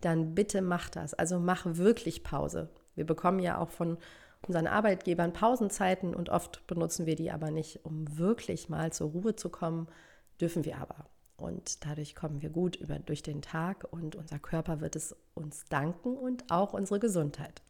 dann 0.00 0.34
bitte 0.34 0.60
mach 0.60 0.88
das. 0.88 1.14
Also 1.14 1.38
mach 1.38 1.64
wirklich 1.66 2.24
Pause. 2.24 2.68
Wir 2.96 3.06
bekommen 3.06 3.38
ja 3.38 3.58
auch 3.58 3.70
von 3.70 3.98
unseren 4.46 4.66
Arbeitgebern 4.66 5.32
Pausenzeiten 5.32 6.14
und 6.14 6.30
oft 6.30 6.66
benutzen 6.66 7.06
wir 7.06 7.16
die 7.16 7.30
aber 7.30 7.50
nicht, 7.50 7.84
um 7.84 8.18
wirklich 8.18 8.68
mal 8.68 8.92
zur 8.92 9.10
Ruhe 9.10 9.36
zu 9.36 9.48
kommen, 9.48 9.88
dürfen 10.40 10.64
wir 10.64 10.78
aber. 10.78 11.06
Und 11.36 11.84
dadurch 11.86 12.14
kommen 12.14 12.42
wir 12.42 12.50
gut 12.50 12.76
über, 12.76 12.98
durch 12.98 13.22
den 13.22 13.42
Tag 13.42 13.86
und 13.90 14.16
unser 14.16 14.38
Körper 14.38 14.80
wird 14.80 14.96
es 14.96 15.14
uns 15.34 15.64
danken 15.68 16.16
und 16.16 16.50
auch 16.50 16.72
unsere 16.72 16.98
Gesundheit. 16.98 17.62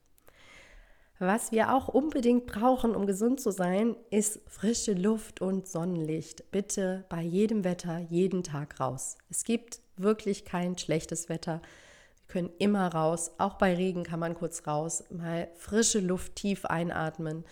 Was 1.18 1.50
wir 1.50 1.74
auch 1.74 1.88
unbedingt 1.88 2.46
brauchen, 2.46 2.94
um 2.94 3.04
gesund 3.04 3.40
zu 3.40 3.50
sein, 3.50 3.96
ist 4.10 4.40
frische 4.46 4.92
Luft 4.92 5.40
und 5.40 5.66
Sonnenlicht. 5.66 6.52
Bitte 6.52 7.04
bei 7.08 7.20
jedem 7.22 7.64
Wetter 7.64 7.98
jeden 7.98 8.44
Tag 8.44 8.78
raus. 8.78 9.18
Es 9.28 9.42
gibt 9.42 9.80
wirklich 9.96 10.44
kein 10.44 10.78
schlechtes 10.78 11.28
Wetter. 11.28 11.60
Können 12.28 12.50
immer 12.58 12.94
raus. 12.94 13.32
Auch 13.38 13.54
bei 13.54 13.74
Regen 13.74 14.04
kann 14.04 14.20
man 14.20 14.34
kurz 14.34 14.66
raus. 14.66 15.04
Mal 15.10 15.48
frische 15.56 16.00
Luft 16.00 16.36
tief 16.36 16.64
einatmen, 16.66 17.44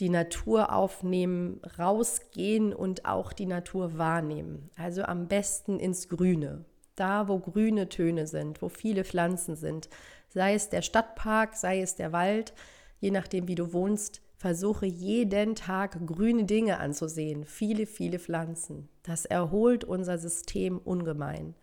die 0.00 0.08
Natur 0.08 0.72
aufnehmen, 0.72 1.60
rausgehen 1.78 2.72
und 2.72 3.06
auch 3.06 3.32
die 3.32 3.46
Natur 3.46 3.98
wahrnehmen. 3.98 4.70
Also 4.76 5.02
am 5.02 5.28
besten 5.28 5.78
ins 5.78 6.08
Grüne. 6.08 6.64
Da, 6.96 7.28
wo 7.28 7.40
grüne 7.40 7.88
Töne 7.88 8.26
sind, 8.26 8.62
wo 8.62 8.68
viele 8.68 9.04
Pflanzen 9.04 9.56
sind. 9.56 9.88
Sei 10.28 10.54
es 10.54 10.68
der 10.68 10.82
Stadtpark, 10.82 11.54
sei 11.54 11.80
es 11.80 11.96
der 11.96 12.12
Wald, 12.12 12.54
je 13.00 13.10
nachdem, 13.10 13.48
wie 13.48 13.56
du 13.56 13.72
wohnst 13.72 14.22
versuche 14.44 14.84
jeden 14.84 15.54
Tag 15.54 16.06
grüne 16.06 16.44
Dinge 16.44 16.78
anzusehen, 16.78 17.46
viele, 17.46 17.86
viele 17.86 18.18
Pflanzen. 18.18 18.90
Das 19.02 19.24
erholt 19.24 19.84
unser 19.84 20.18
System 20.18 20.76
ungemein. 20.76 21.54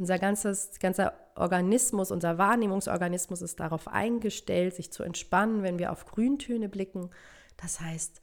Unser 0.00 0.18
ganzes, 0.18 0.70
ganzer 0.80 1.12
Organismus, 1.34 2.10
unser 2.10 2.38
Wahrnehmungsorganismus 2.38 3.42
ist 3.42 3.60
darauf 3.60 3.86
eingestellt, 3.86 4.74
sich 4.74 4.90
zu 4.90 5.02
entspannen, 5.02 5.62
wenn 5.62 5.78
wir 5.78 5.92
auf 5.92 6.06
Grüntöne 6.06 6.70
blicken. 6.70 7.10
Das 7.58 7.82
heißt, 7.82 8.22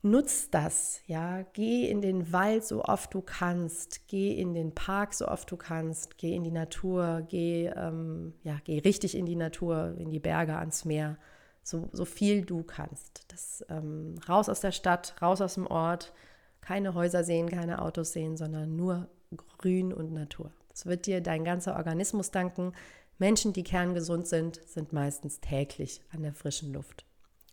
nutz 0.00 0.48
das, 0.48 1.02
ja, 1.06 1.42
geh 1.52 1.90
in 1.90 2.00
den 2.00 2.32
Wald 2.32 2.64
so 2.64 2.84
oft 2.84 3.12
du 3.12 3.20
kannst, 3.20 4.08
geh 4.08 4.32
in 4.32 4.54
den 4.54 4.74
Park 4.74 5.12
so 5.12 5.28
oft 5.28 5.50
du 5.50 5.58
kannst, 5.58 6.16
geh 6.16 6.34
in 6.34 6.42
die 6.42 6.50
Natur, 6.50 7.26
geh, 7.28 7.66
ähm, 7.66 8.32
ja, 8.42 8.56
geh 8.64 8.78
richtig 8.78 9.14
in 9.14 9.26
die 9.26 9.36
Natur, 9.36 9.94
in 9.98 10.10
die 10.10 10.20
Berge, 10.20 10.56
ans 10.56 10.86
Meer 10.86 11.18
so, 11.62 11.90
so 11.92 12.06
viel 12.06 12.46
du 12.46 12.62
kannst. 12.62 13.30
Das, 13.30 13.62
ähm, 13.68 14.14
raus 14.26 14.48
aus 14.48 14.60
der 14.60 14.72
Stadt, 14.72 15.16
raus 15.20 15.42
aus 15.42 15.54
dem 15.54 15.66
Ort, 15.66 16.14
keine 16.62 16.94
Häuser 16.94 17.24
sehen, 17.24 17.50
keine 17.50 17.82
Autos 17.82 18.14
sehen, 18.14 18.38
sondern 18.38 18.74
nur 18.74 19.10
Grün 19.58 19.92
und 19.92 20.12
Natur. 20.12 20.50
Das 20.72 20.86
wird 20.86 21.06
dir 21.06 21.20
dein 21.20 21.44
ganzer 21.44 21.76
Organismus 21.76 22.30
danken. 22.30 22.72
Menschen, 23.18 23.52
die 23.52 23.62
kerngesund 23.62 24.26
sind, 24.26 24.60
sind 24.66 24.92
meistens 24.92 25.40
täglich 25.40 26.02
an 26.10 26.22
der 26.22 26.34
frischen 26.34 26.72
Luft 26.72 27.04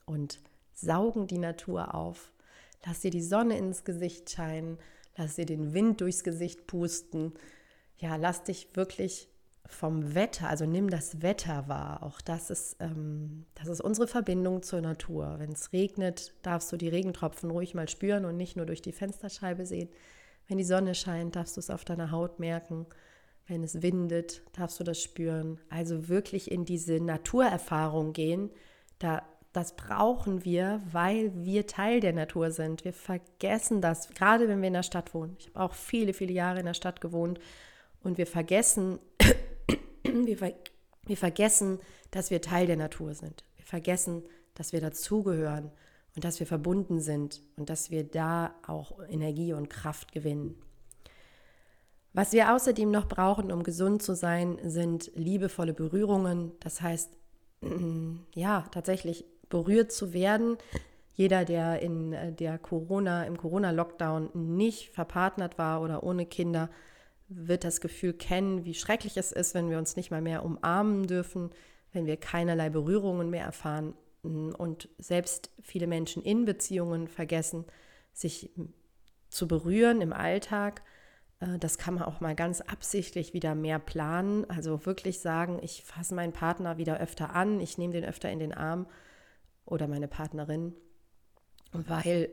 und 0.05 0.39
saugen 0.73 1.27
die 1.27 1.37
Natur 1.37 1.93
auf. 1.93 2.31
Lass 2.85 3.01
dir 3.01 3.11
die 3.11 3.21
Sonne 3.21 3.57
ins 3.57 3.83
Gesicht 3.83 4.29
scheinen, 4.29 4.77
lass 5.17 5.35
dir 5.35 5.45
den 5.45 5.73
Wind 5.73 6.01
durchs 6.01 6.23
Gesicht 6.23 6.65
pusten. 6.65 7.33
Ja, 7.97 8.15
lass 8.15 8.43
dich 8.43 8.69
wirklich 8.75 9.27
vom 9.65 10.15
Wetter, 10.15 10.49
also 10.49 10.65
nimm 10.65 10.89
das 10.89 11.21
Wetter 11.21 11.67
wahr. 11.67 12.01
Auch 12.01 12.21
das 12.21 12.49
ist, 12.49 12.77
ähm, 12.79 13.45
das 13.53 13.67
ist 13.67 13.81
unsere 13.81 14.07
Verbindung 14.07 14.63
zur 14.63 14.81
Natur. 14.81 15.35
Wenn 15.37 15.51
es 15.51 15.73
regnet, 15.73 16.33
darfst 16.41 16.71
du 16.71 16.77
die 16.77 16.89
Regentropfen 16.89 17.51
ruhig 17.51 17.75
mal 17.75 17.87
spüren 17.87 18.25
und 18.25 18.35
nicht 18.35 18.55
nur 18.55 18.65
durch 18.65 18.81
die 18.81 18.93
Fensterscheibe 18.93 19.65
sehen. 19.65 19.89
Wenn 20.47 20.57
die 20.57 20.63
Sonne 20.63 20.95
scheint, 20.95 21.35
darfst 21.35 21.55
du 21.55 21.59
es 21.59 21.69
auf 21.69 21.85
deiner 21.85 22.09
Haut 22.09 22.39
merken. 22.39 22.87
Wenn 23.49 23.63
es 23.63 23.81
windet, 23.81 24.43
darfst 24.53 24.79
du 24.79 24.83
das 24.83 25.01
spüren. 25.01 25.59
Also 25.69 26.07
wirklich 26.07 26.51
in 26.51 26.65
diese 26.65 26.99
Naturerfahrung 26.99 28.13
gehen. 28.13 28.51
Da, 28.99 29.23
das 29.53 29.75
brauchen 29.75 30.45
wir, 30.45 30.81
weil 30.91 31.31
wir 31.33 31.65
Teil 31.65 31.99
der 31.99 32.13
Natur 32.13 32.51
sind. 32.51 32.85
Wir 32.85 32.93
vergessen 32.93 33.81
das, 33.81 34.09
gerade 34.09 34.47
wenn 34.47 34.61
wir 34.61 34.67
in 34.67 34.75
der 34.75 34.83
Stadt 34.83 35.15
wohnen. 35.15 35.35
Ich 35.39 35.47
habe 35.47 35.61
auch 35.61 35.73
viele, 35.73 36.13
viele 36.13 36.31
Jahre 36.31 36.59
in 36.59 36.67
der 36.67 36.75
Stadt 36.75 37.01
gewohnt 37.01 37.39
und 38.03 38.19
wir 38.19 38.27
vergessen 38.27 38.99
wir, 40.03 40.37
ver 40.37 40.53
wir 41.07 41.17
vergessen, 41.17 41.79
dass 42.11 42.29
wir 42.29 42.41
Teil 42.41 42.67
der 42.67 42.77
Natur 42.77 43.15
sind. 43.15 43.43
Wir 43.55 43.65
vergessen, 43.65 44.23
dass 44.53 44.73
wir 44.73 44.81
dazugehören 44.81 45.71
und 46.15 46.23
dass 46.23 46.39
wir 46.39 46.45
verbunden 46.45 46.99
sind 46.99 47.41
und 47.55 47.71
dass 47.71 47.89
wir 47.89 48.03
da 48.03 48.53
auch 48.67 48.99
Energie 49.09 49.53
und 49.53 49.71
Kraft 49.71 50.11
gewinnen. 50.11 50.61
Was 52.13 52.33
wir 52.33 52.53
außerdem 52.53 52.89
noch 52.89 53.07
brauchen, 53.07 53.51
um 53.51 53.63
gesund 53.63 54.01
zu 54.01 54.15
sein, 54.15 54.57
sind 54.63 55.11
liebevolle 55.15 55.73
Berührungen. 55.73 56.51
Das 56.59 56.81
heißt, 56.81 57.11
ja, 58.35 58.65
tatsächlich 58.71 59.25
berührt 59.49 59.91
zu 59.91 60.13
werden. 60.13 60.57
Jeder, 61.13 61.45
der 61.45 61.81
in 61.81 62.13
äh, 62.13 62.31
der 62.31 62.57
Corona, 62.57 63.25
im 63.25 63.37
Corona-Lockdown 63.37 64.29
nicht 64.55 64.89
verpartnert 64.89 65.57
war 65.57 65.81
oder 65.81 66.03
ohne 66.03 66.25
Kinder, 66.25 66.69
wird 67.27 67.63
das 67.63 67.81
Gefühl 67.81 68.13
kennen, 68.13 68.65
wie 68.65 68.73
schrecklich 68.73 69.15
es 69.17 69.31
ist, 69.31 69.53
wenn 69.53 69.69
wir 69.69 69.77
uns 69.77 69.95
nicht 69.95 70.11
mal 70.11 70.21
mehr 70.21 70.43
umarmen 70.43 71.05
dürfen, 71.05 71.51
wenn 71.91 72.05
wir 72.05 72.17
keinerlei 72.17 72.69
Berührungen 72.69 73.29
mehr 73.29 73.45
erfahren 73.45 73.93
und 74.23 74.89
selbst 74.97 75.51
viele 75.61 75.87
Menschen 75.87 76.23
in 76.23 76.45
Beziehungen 76.45 77.07
vergessen, 77.07 77.65
sich 78.13 78.51
zu 79.29 79.47
berühren 79.47 80.01
im 80.01 80.11
Alltag. 80.11 80.81
Äh, 81.39 81.59
das 81.59 81.77
kann 81.77 81.95
man 81.95 82.03
auch 82.03 82.21
mal 82.21 82.35
ganz 82.35 82.61
absichtlich 82.61 83.33
wieder 83.33 83.55
mehr 83.55 83.79
planen. 83.79 84.49
Also 84.49 84.85
wirklich 84.85 85.19
sagen, 85.19 85.59
ich 85.61 85.83
fasse 85.83 86.15
meinen 86.15 86.33
Partner 86.33 86.77
wieder 86.77 86.99
öfter 86.99 87.35
an, 87.35 87.59
ich 87.59 87.77
nehme 87.77 87.93
den 87.93 88.05
öfter 88.05 88.29
in 88.31 88.39
den 88.39 88.53
Arm 88.53 88.87
oder 89.65 89.87
meine 89.87 90.07
Partnerin, 90.07 90.73
weil 91.71 92.31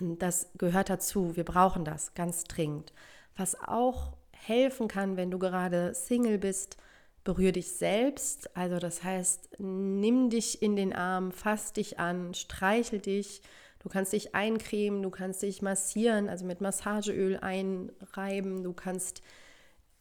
das 0.00 0.50
gehört 0.56 0.90
dazu. 0.90 1.36
Wir 1.36 1.44
brauchen 1.44 1.84
das 1.84 2.14
ganz 2.14 2.44
dringend. 2.44 2.92
Was 3.36 3.60
auch 3.60 4.16
helfen 4.32 4.88
kann, 4.88 5.16
wenn 5.16 5.30
du 5.30 5.38
gerade 5.38 5.94
Single 5.94 6.38
bist, 6.38 6.76
berühre 7.24 7.52
dich 7.52 7.72
selbst. 7.72 8.56
Also 8.56 8.78
das 8.78 9.02
heißt, 9.04 9.58
nimm 9.58 10.30
dich 10.30 10.62
in 10.62 10.76
den 10.76 10.94
Arm, 10.94 11.32
fass 11.32 11.72
dich 11.72 11.98
an, 11.98 12.34
streichel 12.34 13.00
dich. 13.00 13.42
Du 13.88 13.94
kannst 13.94 14.12
dich 14.12 14.34
eincremen, 14.34 15.02
du 15.02 15.08
kannst 15.08 15.40
dich 15.40 15.62
massieren, 15.62 16.28
also 16.28 16.44
mit 16.44 16.60
Massageöl 16.60 17.38
einreiben. 17.38 18.62
Du 18.62 18.74
kannst 18.74 19.22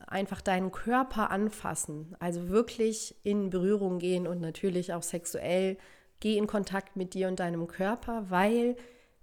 einfach 0.06 0.42
deinen 0.42 0.74
Körper 0.74 1.32
anfassen, 1.32 2.14
also 2.20 2.50
wirklich 2.50 3.16
in 3.24 3.50
Berührung 3.50 4.00
gehen 4.00 4.28
und 4.28 4.42
natürlich 4.42 4.92
auch 4.92 5.04
sexuell. 5.04 5.78
Geh 6.20 6.38
in 6.38 6.48
Kontakt 6.48 6.98
mit 6.98 7.14
dir 7.14 7.30
und 7.30 7.40
deinem 7.40 7.66
Körper, 7.68 8.30
weil 8.30 8.76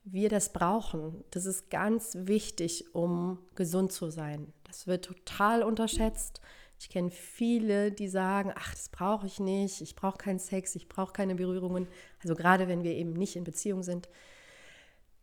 wir 0.03 0.31
das 0.31 0.50
brauchen. 0.50 1.24
Das 1.31 1.44
ist 1.44 1.68
ganz 1.68 2.16
wichtig, 2.20 2.94
um 2.94 3.40
gesund 3.57 3.92
zu 3.92 4.09
sein. 4.09 4.50
Das 4.66 4.87
wird 4.87 5.05
total 5.05 5.62
unterschätzt. 5.62 6.40
Ich 6.81 6.88
kenne 6.88 7.11
viele, 7.11 7.92
die 7.92 8.09
sagen, 8.09 8.50
ach, 8.57 8.72
das 8.72 8.88
brauche 8.88 9.27
ich 9.27 9.40
nicht, 9.40 9.83
ich 9.83 9.94
brauche 9.94 10.16
keinen 10.16 10.38
Sex, 10.38 10.74
ich 10.74 10.88
brauche 10.88 11.12
keine 11.12 11.35
Berührungen. 11.35 11.87
Also 12.22 12.35
gerade 12.35 12.66
wenn 12.66 12.83
wir 12.83 12.92
eben 12.92 13.12
nicht 13.12 13.37
in 13.37 13.44
Beziehung 13.44 13.83
sind. 13.83 14.09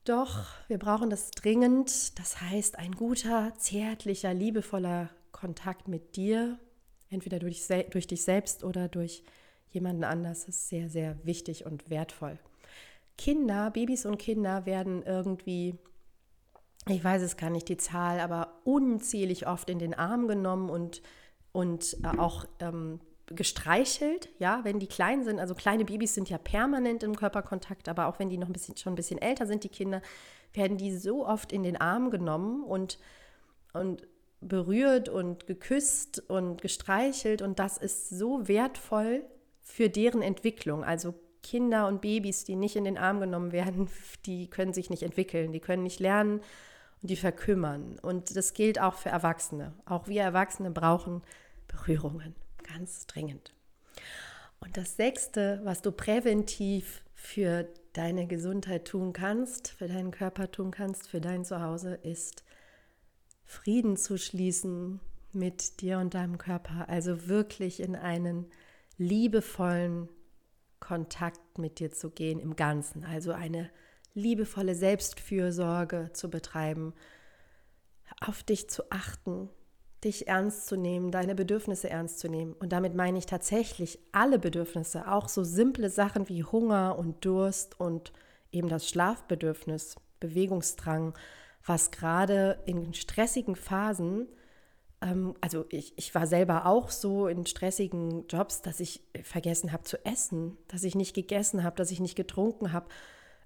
Doch, 0.04 0.46
wir 0.68 0.80
brauchen 0.80 1.10
das 1.10 1.32
dringend. 1.32 2.18
Das 2.20 2.42
heißt, 2.42 2.78
ein 2.80 2.94
guter, 2.94 3.54
zärtlicher, 3.58 4.34
liebevoller 4.34 5.10
Kontakt 5.32 5.88
mit 5.88 6.16
dir, 6.16 6.60
entweder 7.10 7.40
durch, 7.40 7.68
durch 7.92 8.08
dich 8.08 8.24
selbst 8.24 8.64
oder 8.64 8.88
durch 8.88 9.24
jemanden 9.70 10.04
anders, 10.04 10.46
ist 10.46 10.70
sehr, 10.70 10.90
sehr 10.90 11.24
wichtig 11.24 11.66
und 11.66 11.90
wertvoll. 11.90 12.40
Kinder, 13.18 13.70
Babys 13.72 14.06
und 14.06 14.18
Kinder 14.18 14.66
werden 14.66 15.04
irgendwie 15.04 15.78
ich 16.88 17.04
weiß 17.04 17.22
es 17.22 17.38
gar 17.38 17.50
nicht 17.50 17.70
die 17.70 17.78
Zahl, 17.78 18.20
aber 18.20 18.60
unzählig 18.64 19.48
oft 19.48 19.70
in 19.70 19.80
den 19.80 19.94
Arm 19.94 20.28
genommen 20.28 20.70
und, 20.70 21.02
und 21.52 21.98
äh, 22.04 22.18
auch 22.18 22.46
ähm, 22.60 23.00
gestreichelt, 23.36 24.30
ja, 24.40 24.62
wenn 24.64 24.80
die 24.80 24.88
klein 24.88 25.24
sind. 25.24 25.40
Also 25.40 25.56
kleine 25.56 25.86
Babys 25.86 26.14
sind 26.14 26.30
ja 26.30 26.38
permanent 26.38 27.04
im 27.04 27.16
Körperkontakt, 27.16 27.90
aber 27.90 28.08
auch 28.08 28.20
wenn 28.20 28.30
die 28.30 28.38
noch 28.38 28.48
ein 28.48 28.54
bisschen, 28.54 28.78
schon 28.78 28.94
ein 28.94 28.98
bisschen 28.98 29.22
älter 29.22 29.46
sind, 29.46 29.64
die 29.64 29.70
Kinder, 29.70 30.02
werden 30.54 30.78
die 30.78 30.96
so 30.96 31.26
oft 31.26 31.52
in 31.52 31.64
den 31.64 31.78
Arm 31.78 32.12
genommen 32.12 32.64
und, 32.64 33.00
und 33.74 34.08
berührt 34.42 35.08
und 35.08 35.48
geküsst 35.48 36.24
und 36.30 36.62
gestreichelt. 36.62 37.42
Und 37.42 37.60
das 37.60 37.78
ist 37.78 38.10
so 38.10 38.48
wertvoll 38.48 39.24
für 39.62 39.90
deren 39.90 40.22
Entwicklung. 40.22 40.84
Also 40.84 41.14
Kinder 41.44 41.88
und 41.88 42.02
Babys, 42.02 42.44
die 42.44 42.56
nicht 42.56 42.76
in 42.76 42.84
den 42.84 42.98
Arm 42.98 43.20
genommen 43.20 43.52
werden, 43.52 43.90
die 44.26 44.50
können 44.50 44.74
sich 44.74 44.90
nicht 44.90 45.04
entwickeln, 45.04 45.52
die 45.52 45.60
können 45.60 45.84
nicht 45.84 46.00
lernen 46.00 46.42
und 47.02 47.10
die 47.10 47.16
verkümmern. 47.16 48.00
Und 48.02 48.36
das 48.36 48.54
gilt 48.54 48.80
auch 48.80 48.96
für 48.96 49.10
Erwachsene. 49.10 49.74
Auch 49.86 50.08
wir 50.08 50.22
Erwachsene 50.22 50.72
brauchen 50.72 51.22
Berührungen, 51.68 52.36
ganz 52.74 53.08
dringend. 53.08 53.54
Und 54.60 54.78
das 54.78 54.96
Sechste, 54.96 55.60
was 55.64 55.82
du 55.82 55.92
präventiv 55.92 57.04
für 57.16 57.68
deine 57.94 58.28
Gesundheit 58.28 58.88
tun 58.88 59.14
kannst, 59.14 59.70
für 59.70 59.88
deinen 59.88 60.12
Körper 60.12 60.52
tun 60.52 60.72
kannst, 60.72 61.10
für 61.10 61.22
dein 61.22 61.44
Zuhause, 61.44 61.96
ist 61.96 62.44
Frieden 63.46 63.98
zu 63.98 64.18
schließen 64.18 65.00
mit 65.34 65.82
dir 65.82 65.98
und 66.00 66.14
deinem 66.14 66.38
Körper. 66.38 66.88
Also 66.88 67.28
wirklich 67.28 67.80
in 67.80 67.96
einen 67.96 68.46
liebevollen 68.98 70.10
Kontakt 70.80 71.58
mit 71.58 71.80
dir 71.80 71.92
zu 71.92 72.10
gehen 72.10 72.40
im 72.40 72.56
Ganzen. 72.56 73.04
Also 73.04 73.32
eine 73.32 73.70
liebevolle 74.14 74.76
Selbstfürsorge 74.76 76.12
zu 76.14 76.30
betreiben, 76.30 76.94
auf 78.20 78.44
dich 78.44 78.70
zu 78.70 78.92
achten, 78.92 79.50
dich 80.04 80.28
ernst 80.28 80.68
zu 80.68 80.76
nehmen, 80.76 81.12
deine 81.12 81.36
Bedürfnisse 81.36 81.90
ernst 81.90 82.20
zu 82.20 82.28
nehmen. 82.28 82.54
Und 82.54 82.72
damit 82.72 82.96
meine 82.96 83.18
ich 83.18 83.26
tatsächlich 83.26 84.00
alle 84.12 84.40
Bedürfnisse, 84.40 85.12
auch 85.12 85.30
so 85.30 85.44
simple 85.44 85.90
Sachen 85.90 86.28
wie 86.30 86.44
Hunger 86.44 86.98
und 86.98 87.24
Durst 87.24 87.80
und 87.80 88.12
eben 88.52 88.68
das 88.68 88.90
Schlafbedürfnis, 88.90 89.96
Bewegungsdrang, 90.20 91.14
was 91.66 91.92
gerade 91.92 92.60
in 92.66 92.94
stressigen 92.94 93.56
Phasen 93.56 94.28
ähm, 95.02 95.36
also 95.42 95.66
ich, 95.70 95.98
ich 95.98 96.14
war 96.16 96.28
selber 96.28 96.66
auch 96.66 96.90
so 96.90 97.28
in 97.28 97.46
stressigen 97.46 98.28
Jobs, 98.28 98.62
dass 98.62 98.80
ich 98.80 99.02
vergessen 99.24 99.72
habe 99.72 99.84
zu 99.84 100.04
essen, 100.06 100.58
dass 100.68 100.84
ich 100.84 100.96
nicht 100.96 101.14
gegessen 101.14 101.64
habe, 101.64 101.76
dass 101.76 101.92
ich 101.92 102.00
nicht 102.00 102.16
getrunken 102.16 102.72
habe, 102.72 102.88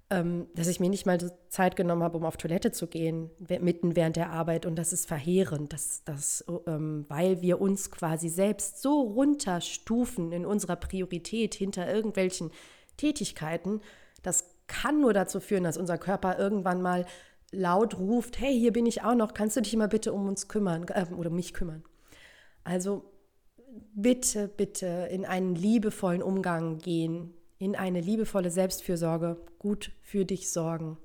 ähm, 0.08 0.46
dass 0.54 0.68
ich 0.68 0.78
mir 0.78 0.88
nicht 0.88 1.06
mal 1.06 1.18
Zeit 1.48 1.74
genommen 1.74 2.02
habe, 2.02 2.16
um 2.16 2.24
auf 2.24 2.36
Toilette 2.36 2.70
zu 2.70 2.86
gehen, 2.86 3.30
mitten 3.38 3.96
während 3.96 4.16
der 4.16 4.30
Arbeit. 4.30 4.64
Und 4.64 4.76
das 4.76 4.92
ist 4.92 5.06
verheerend, 5.06 5.72
dass, 5.72 6.04
dass, 6.04 6.44
ähm, 6.66 7.06
weil 7.08 7.42
wir 7.42 7.60
uns 7.60 7.90
quasi 7.90 8.28
selbst 8.28 8.80
so 8.82 9.00
runterstufen 9.00 10.32
in 10.32 10.46
unserer 10.46 10.76
Priorität 10.76 11.54
hinter 11.54 11.92
irgendwelchen 11.92 12.50
Tätigkeiten. 12.96 13.80
Das 14.22 14.44
kann 14.68 15.00
nur 15.00 15.12
dazu 15.12 15.40
führen, 15.40 15.64
dass 15.64 15.76
unser 15.76 15.98
Körper 15.98 16.38
irgendwann 16.38 16.82
mal 16.82 17.04
laut 17.52 17.98
ruft, 17.98 18.40
hey, 18.40 18.56
hier 18.58 18.72
bin 18.72 18.86
ich 18.86 19.02
auch 19.02 19.14
noch, 19.14 19.34
kannst 19.34 19.56
du 19.56 19.60
dich 19.60 19.76
mal 19.76 19.88
bitte 19.88 20.12
um 20.12 20.28
uns 20.28 20.48
kümmern 20.48 20.86
äh, 20.88 21.06
oder 21.16 21.30
mich 21.30 21.52
kümmern. 21.52 21.82
Also 22.64 23.04
bitte, 23.94 24.48
bitte 24.48 25.08
in 25.10 25.24
einen 25.24 25.54
liebevollen 25.54 26.22
Umgang 26.22 26.78
gehen, 26.78 27.34
in 27.58 27.76
eine 27.76 28.00
liebevolle 28.00 28.50
Selbstfürsorge, 28.50 29.36
gut 29.58 29.92
für 30.02 30.24
dich 30.24 30.50
sorgen 30.50 30.98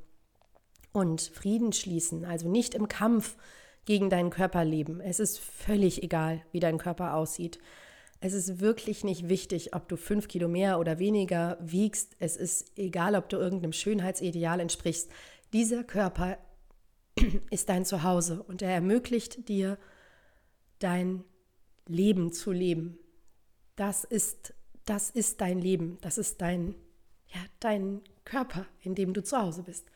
und 0.92 1.22
Frieden 1.22 1.72
schließen, 1.74 2.26
also 2.26 2.50
nicht 2.50 2.74
im 2.74 2.88
Kampf 2.88 3.38
gegen 3.86 4.10
deinen 4.10 4.30
Körper 4.30 4.64
leben. 4.66 5.02
Es 5.02 5.20
ist 5.20 5.40
völlig 5.40 6.04
egal, 6.04 6.44
wie 6.52 6.60
dein 6.60 6.78
Körper 6.78 7.16
aussieht. 7.16 7.60
Es 8.20 8.34
ist 8.34 8.60
wirklich 8.60 9.04
nicht 9.04 9.30
wichtig, 9.30 9.74
ob 9.74 9.88
du 9.90 9.98
fünf 9.98 10.28
Kilo 10.28 10.48
mehr 10.48 10.80
oder 10.80 11.00
weniger 11.00 11.58
wiegst. 11.60 12.16
Es 12.20 12.38
ist 12.38 12.78
egal, 12.78 13.16
ob 13.16 13.30
du 13.30 13.38
irgendeinem 13.38 13.74
Schönheitsideal 13.74 14.60
entsprichst. 14.60 15.10
Dieser 15.54 15.84
Körper 15.84 16.38
ist 17.50 17.70
dein 17.70 17.86
Zuhause 17.86 18.44
und 18.44 18.62
er 18.62 18.70
ermöglicht 18.72 19.50
dir, 19.50 19.80
dein 20.78 21.24
Leben 21.88 22.32
zu 22.32 22.52
leben. 22.52 23.00
Das 23.76 24.04
ist, 24.04 24.54
das 24.86 25.10
ist 25.10 25.41
dein 25.41 25.60
Leben, 25.60 25.98
das 26.02 26.17
ist 26.17 26.41
dein, 26.41 26.76
ja, 27.28 27.39
dein 27.60 28.02
Körper, 28.26 28.65
in 28.82 28.96
dem 28.96 29.13
du 29.13 29.24
zu 29.24 29.38
Hause 29.38 29.63
bist. 29.63 29.88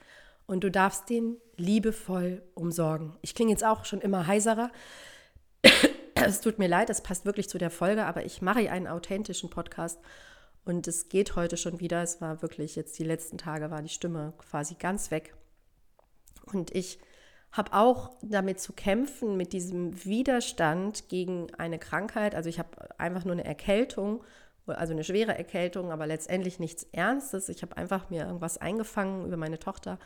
Und 0.47 0.63
du 0.63 0.69
darfst 0.69 1.09
den 1.09 1.37
liebevoll 1.57 2.43
umsorgen. 2.53 3.17
Ich 3.21 3.33
klinge 3.33 3.51
jetzt 3.51 3.63
auch 3.63 3.85
schon 3.85 4.01
immer 4.01 4.27
heiserer. 4.27 4.71
Es 6.17 6.39
tut 6.39 6.59
mir 6.59 6.69
leid, 6.69 6.89
es 6.89 7.01
passt 7.01 7.25
wirklich 7.25 7.49
zu 7.49 7.57
der 7.57 7.69
Folge, 7.69 8.05
aber 8.05 8.25
ich 8.25 8.41
mache 8.41 8.71
einen 8.71 8.87
authentischen 8.87 9.49
Podcast 9.49 9.99
und 10.63 10.87
es 10.87 11.09
geht 11.09 11.35
heute 11.35 11.57
schon 11.57 11.81
wieder. 11.81 12.01
Es 12.01 12.21
war 12.21 12.41
wirklich 12.41 12.77
jetzt 12.77 12.97
die 12.97 13.03
letzten 13.03 13.37
Tage 13.37 13.69
war 13.69 13.81
die 13.81 13.89
Stimme 13.89 14.33
quasi 14.37 14.75
ganz 14.75 15.11
weg. 15.11 15.35
Und 16.45 16.73
ich 16.73 16.99
habe 17.51 17.73
auch 17.73 18.11
damit 18.21 18.59
zu 18.59 18.73
kämpfen, 18.73 19.37
mit 19.37 19.53
diesem 19.53 20.03
Widerstand 20.03 21.07
gegen 21.07 21.53
eine 21.55 21.79
Krankheit. 21.79 22.33
Also 22.33 22.49
ich 22.49 22.59
habe 22.59 22.99
einfach 22.99 23.23
nur 23.23 23.33
eine 23.33 23.45
Erkältung, 23.45 24.23
also 24.67 24.93
eine 24.93 25.03
schwere 25.03 25.37
Erkältung, 25.37 25.91
aber 25.91 26.07
letztendlich 26.07 26.59
nichts 26.59 26.83
Ernstes. 26.91 27.49
Ich 27.49 27.61
habe 27.61 27.77
einfach 27.77 28.09
mir 28.09 28.25
irgendwas 28.25 28.57
eingefangen 28.57 29.25
über 29.25 29.37
meine 29.37 29.59
Tochter 29.59 29.99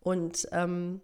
und 0.00 0.48
ähm, 0.52 1.00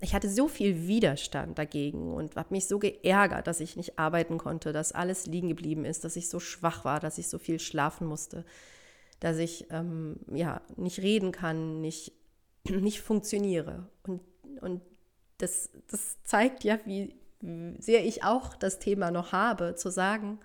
ich 0.00 0.14
hatte 0.14 0.28
so 0.28 0.48
viel 0.48 0.86
Widerstand 0.86 1.58
dagegen 1.58 2.14
und 2.14 2.36
habe 2.36 2.54
mich 2.54 2.66
so 2.68 2.78
geärgert, 2.78 3.46
dass 3.46 3.60
ich 3.60 3.76
nicht 3.76 3.98
arbeiten 3.98 4.38
konnte, 4.38 4.72
dass 4.72 4.92
alles 4.92 5.26
liegen 5.26 5.48
geblieben 5.48 5.84
ist, 5.84 6.04
dass 6.04 6.16
ich 6.16 6.28
so 6.28 6.40
schwach 6.40 6.84
war, 6.84 7.00
dass 7.00 7.18
ich 7.18 7.28
so 7.28 7.38
viel 7.38 7.58
schlafen 7.58 8.06
musste, 8.06 8.44
dass 9.20 9.38
ich 9.38 9.66
ähm, 9.70 10.20
ja 10.30 10.60
nicht 10.76 11.00
reden 11.00 11.32
kann, 11.32 11.80
nicht 11.80 12.12
nicht 12.68 13.00
funktioniere. 13.00 13.88
Und, 14.06 14.20
und 14.60 14.82
das, 15.38 15.70
das 15.90 16.22
zeigt 16.22 16.64
ja, 16.64 16.78
wie 16.84 17.14
sehr 17.78 18.04
ich 18.04 18.24
auch 18.24 18.56
das 18.56 18.78
Thema 18.78 19.10
noch 19.10 19.32
habe, 19.32 19.76
zu 19.76 19.90
sagen, 19.90 20.40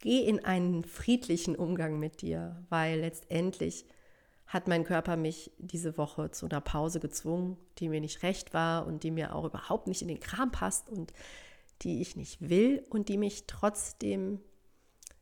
geh 0.00 0.20
in 0.20 0.44
einen 0.44 0.84
friedlichen 0.84 1.56
Umgang 1.56 1.98
mit 1.98 2.22
dir, 2.22 2.64
weil 2.68 3.00
letztendlich 3.00 3.84
hat 4.46 4.66
mein 4.66 4.84
Körper 4.84 5.16
mich 5.16 5.50
diese 5.58 5.98
Woche 5.98 6.30
zu 6.30 6.46
einer 6.46 6.60
Pause 6.60 7.00
gezwungen, 7.00 7.58
die 7.78 7.88
mir 7.88 8.00
nicht 8.00 8.22
recht 8.22 8.54
war 8.54 8.86
und 8.86 9.02
die 9.02 9.10
mir 9.10 9.34
auch 9.34 9.44
überhaupt 9.44 9.86
nicht 9.86 10.02
in 10.02 10.08
den 10.08 10.20
Kram 10.20 10.50
passt 10.50 10.88
und 10.88 11.12
die 11.82 12.00
ich 12.00 12.16
nicht 12.16 12.48
will 12.48 12.84
und 12.88 13.08
die 13.08 13.18
mich 13.18 13.46
trotzdem 13.46 14.40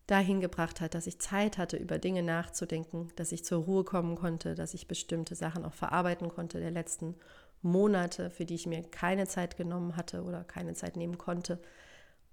dahin 0.07 0.41
gebracht 0.41 0.81
hat, 0.81 0.95
dass 0.95 1.09
ich 1.09 1.19
Zeit 1.19 1.59
hatte, 1.59 1.77
über 1.77 1.99
Dinge 1.99 2.23
nachzudenken, 2.23 3.09
dass 3.17 3.33
ich 3.33 3.45
zur 3.45 3.65
Ruhe 3.65 3.83
kommen 3.83 4.15
konnte, 4.15 4.55
dass 4.55 4.75
ich 4.75 4.87
bestimmte 4.87 5.35
Sachen 5.35 5.65
auch 5.65 5.75
verarbeiten 5.75 6.29
konnte 6.29 6.61
der 6.61 6.71
letzten 6.71 7.17
Monate, 7.62 8.31
für 8.31 8.45
die 8.45 8.55
ich 8.55 8.67
mir 8.67 8.83
keine 8.83 9.27
Zeit 9.27 9.57
genommen 9.57 9.97
hatte 9.97 10.23
oder 10.23 10.45
keine 10.45 10.75
Zeit 10.75 10.97
nehmen 10.97 11.19
konnte. 11.19 11.59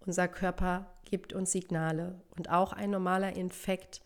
Unser 0.06 0.28
Körper 0.28 0.88
gibt 1.06 1.34
uns 1.34 1.52
Signale 1.52 2.20
und 2.38 2.50
auch 2.50 2.74
ein 2.74 2.90
normaler 2.90 3.36
Infekt 3.36 4.02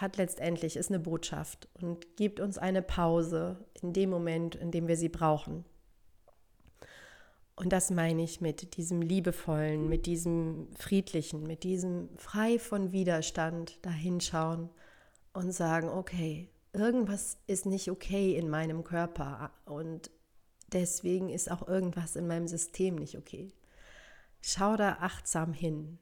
hat 0.00 0.16
letztendlich 0.16 0.76
ist 0.76 0.90
eine 0.90 0.98
Botschaft 0.98 1.68
und 1.80 2.16
gibt 2.16 2.40
uns 2.40 2.58
eine 2.58 2.82
Pause 2.82 3.64
in 3.80 3.92
dem 3.92 4.10
Moment, 4.10 4.54
in 4.56 4.70
dem 4.70 4.88
wir 4.88 4.96
sie 4.96 5.08
brauchen. 5.08 5.64
Und 7.56 7.72
das 7.72 7.90
meine 7.90 8.22
ich 8.22 8.40
mit 8.40 8.76
diesem 8.76 9.00
liebevollen, 9.00 9.88
mit 9.88 10.06
diesem 10.06 10.68
friedlichen, 10.76 11.44
mit 11.44 11.62
diesem 11.62 12.08
frei 12.16 12.58
von 12.58 12.90
Widerstand 12.90 13.78
dahinschauen 13.82 14.70
und 15.32 15.52
sagen, 15.52 15.88
okay, 15.88 16.48
irgendwas 16.72 17.38
ist 17.46 17.66
nicht 17.66 17.90
okay 17.90 18.36
in 18.36 18.50
meinem 18.50 18.82
Körper 18.82 19.52
und 19.66 20.10
deswegen 20.72 21.28
ist 21.28 21.48
auch 21.48 21.68
irgendwas 21.68 22.16
in 22.16 22.26
meinem 22.26 22.48
System 22.48 22.96
nicht 22.96 23.16
okay. 23.16 23.52
Schau 24.46 24.76
da 24.76 24.98
achtsam 25.00 25.54
hin. 25.54 25.98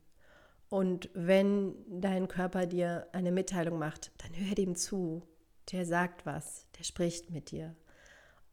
Und 0.68 1.10
wenn 1.14 1.76
dein 1.88 2.26
Körper 2.26 2.66
dir 2.66 3.06
eine 3.12 3.30
Mitteilung 3.30 3.78
macht, 3.78 4.10
dann 4.18 4.34
hör 4.34 4.56
dem 4.56 4.74
zu. 4.74 5.22
Der 5.70 5.86
sagt 5.86 6.26
was, 6.26 6.66
der 6.76 6.82
spricht 6.82 7.30
mit 7.30 7.52
dir. 7.52 7.76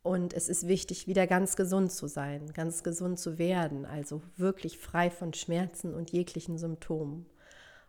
Und 0.04 0.34
es 0.34 0.48
ist 0.48 0.68
wichtig, 0.68 1.08
wieder 1.08 1.26
ganz 1.26 1.56
gesund 1.56 1.92
zu 1.92 2.06
sein, 2.06 2.54
ganz 2.54 2.84
gesund 2.84 3.18
zu 3.18 3.40
werden, 3.40 3.84
also 3.88 4.22
wirklich 4.38 4.78
frei 4.78 5.10
von 5.10 5.34
Schmerzen 5.34 5.96
und 5.96 6.12
jeglichen 6.12 6.60
Symptomen. 6.60 7.26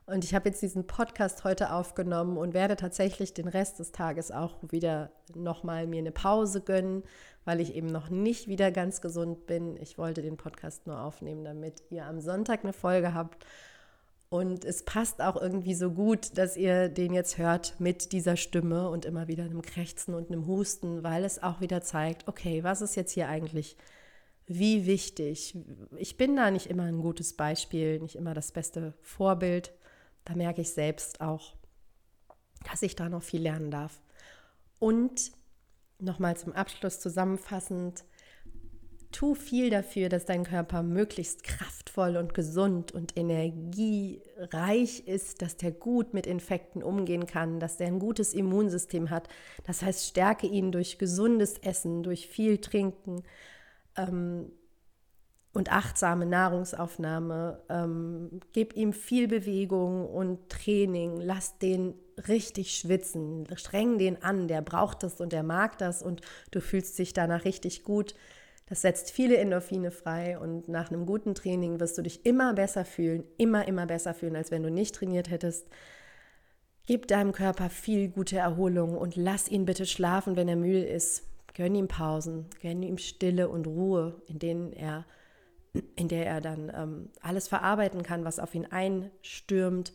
Und 0.07 0.25
ich 0.25 0.35
habe 0.35 0.49
jetzt 0.49 0.61
diesen 0.61 0.87
Podcast 0.87 1.45
heute 1.45 1.73
aufgenommen 1.73 2.37
und 2.37 2.53
werde 2.53 2.77
tatsächlich 2.77 3.33
den 3.33 3.47
Rest 3.47 3.79
des 3.79 3.93
Tages 3.93 4.33
auch 4.33 4.57
wieder 4.69 5.13
nochmal 5.35 5.87
mir 5.87 5.99
eine 5.99 6.11
Pause 6.11 6.61
gönnen, 6.61 7.05
weil 7.45 7.61
ich 7.61 7.75
eben 7.77 7.87
noch 7.87 8.11
nicht 8.11 8.49
wieder 8.49 8.73
ganz 8.73 9.01
gesund 9.01 9.47
bin. 9.47 9.77
Ich 9.77 9.99
wollte 9.99 10.23
den 10.23 10.37
Podcast 10.37 10.87
nur 10.87 11.01
aufnehmen, 11.01 11.45
damit 11.45 11.83
ihr 11.91 12.07
am 12.07 12.21
Sonntag 12.21 12.65
eine 12.65 12.73
Folge 12.73 13.15
habt 13.15 13.47
und 14.31 14.65
es 14.65 14.85
passt 14.85 15.21
auch 15.21 15.37
irgendwie 15.37 15.75
so 15.75 15.91
gut, 15.91 16.39
dass 16.39 16.57
ihr 16.57 16.89
den 16.89 17.13
jetzt 17.13 17.37
hört 17.37 17.75
mit 17.81 18.13
dieser 18.13 18.37
Stimme 18.37 18.89
und 18.89 19.05
immer 19.05 19.27
wieder 19.27 19.43
einem 19.43 19.61
Krächzen 19.61 20.15
und 20.15 20.31
einem 20.31 20.47
Husten, 20.47 21.03
weil 21.03 21.25
es 21.25 21.43
auch 21.43 21.61
wieder 21.61 21.83
zeigt, 21.83 22.29
okay, 22.29 22.63
was 22.63 22.81
ist 22.81 22.95
jetzt 22.95 23.11
hier 23.11 23.29
eigentlich 23.29 23.77
wie 24.47 24.87
wichtig? 24.87 25.59
Ich 25.97 26.17
bin 26.17 26.37
da 26.37 26.53
nicht 26.53 26.67
immer 26.67 26.85
ein 26.85 27.03
gutes 27.03 27.33
Beispiel, 27.33 27.99
nicht 27.99 28.15
immer 28.15 28.33
das 28.33 28.53
beste 28.53 28.95
Vorbild. 29.03 29.73
Da 30.31 30.37
merke 30.37 30.61
ich 30.61 30.71
selbst 30.71 31.21
auch, 31.21 31.55
dass 32.71 32.83
ich 32.83 32.95
da 32.95 33.09
noch 33.09 33.25
viel 33.25 33.43
lernen 33.43 33.73
darf. 33.73 34.01
Und 34.79 35.33
nochmal 35.99 36.37
zum 36.37 36.53
Abschluss 36.53 37.01
zusammenfassend, 37.01 38.05
Tu 39.11 39.35
viel 39.35 39.71
dafür, 39.71 40.09
dass 40.09 40.25
dein 40.25 40.45
Körper 40.45 40.85
möglichst 40.85 41.43
kraftvoll 41.43 42.16
und 42.16 42.33
gesund 42.33 42.93
und 42.93 43.16
energiereich 43.16 45.01
ist, 45.09 45.43
dass 45.43 45.57
der 45.57 45.73
gut 45.73 46.14
mit 46.14 46.29
Infekten 46.29 46.81
umgehen 46.81 47.27
kann, 47.27 47.59
dass 47.59 47.77
der 47.77 47.88
ein 47.88 47.99
gutes 47.99 48.33
Immunsystem 48.33 49.11
hat. 49.11 49.29
Das 49.66 49.83
heißt, 49.83 50.07
stärke 50.07 50.47
ihn 50.47 50.71
durch 50.71 50.97
gesundes 50.97 51.59
Essen, 51.59 52.05
durch 52.05 52.29
viel 52.29 52.59
Trinken 52.59 53.25
ähm, 53.97 54.53
und 55.53 55.73
achtsame 55.73 56.27
Nahrungsaufnahme. 56.27 57.61
Ähm, 57.69 58.41
gib 58.53 58.77
ihm 58.77 58.93
viel 58.93 59.27
Bewegung 59.27 60.07
und 60.07 60.49
Training. 60.49 61.21
Lass 61.21 61.59
den 61.59 61.95
richtig 62.29 62.77
schwitzen. 62.77 63.47
Streng 63.57 63.99
den 63.99 64.23
an. 64.23 64.47
Der 64.47 64.63
braucht 64.63 65.03
das 65.03 65.21
und 65.21 65.33
der 65.33 65.43
mag 65.43 65.79
das 65.79 66.03
und 66.03 66.21
du 66.51 66.61
fühlst 66.61 66.99
dich 66.99 67.13
danach 67.13 67.45
richtig 67.45 67.83
gut. 67.83 68.15
Das 68.67 68.83
setzt 68.83 69.11
viele 69.11 69.37
Endorphine 69.37 69.91
frei 69.91 70.39
und 70.39 70.69
nach 70.69 70.93
einem 70.93 71.05
guten 71.05 71.35
Training 71.35 71.81
wirst 71.81 71.99
du 71.99 72.03
dich 72.03 72.25
immer 72.25 72.55
besser 72.55 72.85
fühlen, 72.85 73.25
immer, 73.37 73.67
immer 73.67 73.85
besser 73.87 74.15
fühlen, 74.15 74.37
als 74.37 74.53
wenn 74.53 74.63
du 74.63 74.71
nicht 74.71 74.95
trainiert 74.95 75.29
hättest. 75.29 75.67
Gib 76.87 77.09
deinem 77.09 77.33
Körper 77.33 77.69
viel 77.69 78.09
gute 78.09 78.39
Erholung 78.39 78.97
und 78.97 79.17
lass 79.17 79.49
ihn 79.49 79.65
bitte 79.65 79.87
schlafen, 79.87 80.37
wenn 80.37 80.47
er 80.47 80.55
müde 80.55 80.85
ist. 80.85 81.25
Gönn 81.55 81.75
ihm 81.75 81.89
Pausen, 81.89 82.47
gönn 82.63 82.85
ihm 82.85 82.99
Stille 82.99 83.49
und 83.49 83.67
Ruhe, 83.67 84.23
in 84.29 84.39
denen 84.39 84.73
er, 84.73 85.05
in 85.97 86.09
der 86.09 86.27
er 86.27 86.41
dann 86.41 86.73
ähm, 86.75 87.11
alles 87.21 87.49
verarbeiten 87.49 88.03
kann, 88.03 88.25
was 88.25 88.39
auf 88.39 88.55
ihn 88.55 88.67
einstürmt. 88.67 89.93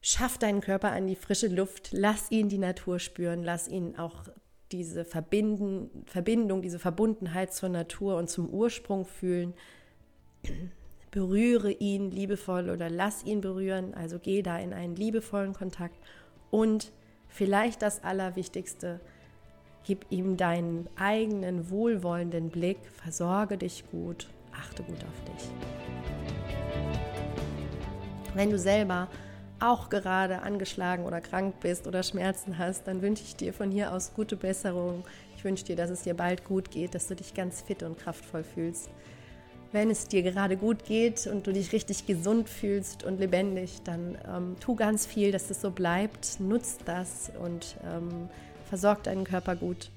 Schaff 0.00 0.38
deinen 0.38 0.62
Körper 0.62 0.92
an 0.92 1.06
die 1.06 1.16
frische 1.16 1.48
Luft, 1.48 1.90
lass 1.92 2.30
ihn 2.30 2.48
die 2.48 2.58
Natur 2.58 2.98
spüren, 2.98 3.42
lass 3.42 3.68
ihn 3.68 3.96
auch 3.96 4.24
diese 4.72 5.04
Verbinden, 5.04 6.04
Verbindung, 6.06 6.62
diese 6.62 6.78
Verbundenheit 6.78 7.52
zur 7.52 7.68
Natur 7.68 8.16
und 8.16 8.30
zum 8.30 8.48
Ursprung 8.48 9.04
fühlen. 9.04 9.54
berühre 11.10 11.72
ihn 11.72 12.10
liebevoll 12.10 12.70
oder 12.70 12.88
lass 12.88 13.24
ihn 13.24 13.40
berühren. 13.40 13.94
Also 13.94 14.18
geh 14.18 14.42
da 14.42 14.58
in 14.58 14.72
einen 14.72 14.96
liebevollen 14.96 15.54
Kontakt 15.54 15.96
und 16.50 16.92
vielleicht 17.28 17.82
das 17.82 18.02
Allerwichtigste, 18.04 19.00
gib 19.84 20.06
ihm 20.10 20.36
deinen 20.36 20.88
eigenen 20.96 21.70
wohlwollenden 21.70 22.50
Blick, 22.50 22.78
versorge 22.92 23.58
dich 23.58 23.84
gut, 23.90 24.28
achte 24.52 24.82
gut 24.82 24.98
auf 25.04 25.34
dich. 25.34 25.50
Wenn 28.34 28.50
du 28.50 28.58
selber 28.58 29.08
auch 29.60 29.90
gerade 29.90 30.42
angeschlagen 30.42 31.04
oder 31.04 31.20
krank 31.20 31.56
bist 31.60 31.86
oder 31.86 32.02
Schmerzen 32.02 32.58
hast, 32.58 32.86
dann 32.86 33.02
wünsche 33.02 33.22
ich 33.22 33.36
dir 33.36 33.52
von 33.52 33.70
hier 33.70 33.92
aus 33.92 34.14
gute 34.14 34.36
Besserung. 34.36 35.04
Ich 35.36 35.44
wünsche 35.44 35.64
dir, 35.64 35.76
dass 35.76 35.90
es 35.90 36.02
dir 36.02 36.14
bald 36.14 36.44
gut 36.44 36.70
geht, 36.70 36.94
dass 36.94 37.08
du 37.08 37.14
dich 37.14 37.34
ganz 37.34 37.60
fit 37.60 37.82
und 37.82 37.98
kraftvoll 37.98 38.44
fühlst. 38.44 38.90
Wenn 39.72 39.90
es 39.90 40.08
dir 40.08 40.22
gerade 40.22 40.56
gut 40.56 40.84
geht 40.84 41.26
und 41.26 41.46
du 41.46 41.52
dich 41.52 41.72
richtig 41.72 42.06
gesund 42.06 42.48
fühlst 42.48 43.04
und 43.04 43.20
lebendig, 43.20 43.82
dann 43.84 44.18
ähm, 44.28 44.56
tu 44.58 44.74
ganz 44.74 45.06
viel, 45.06 45.30
dass 45.30 45.48
es 45.48 45.60
so 45.60 45.70
bleibt. 45.70 46.40
Nutz 46.40 46.78
das 46.84 47.30
und 47.40 47.76
ähm, 47.84 48.28
versorg 48.68 49.04
deinen 49.04 49.24
Körper 49.24 49.54
gut. 49.54 49.90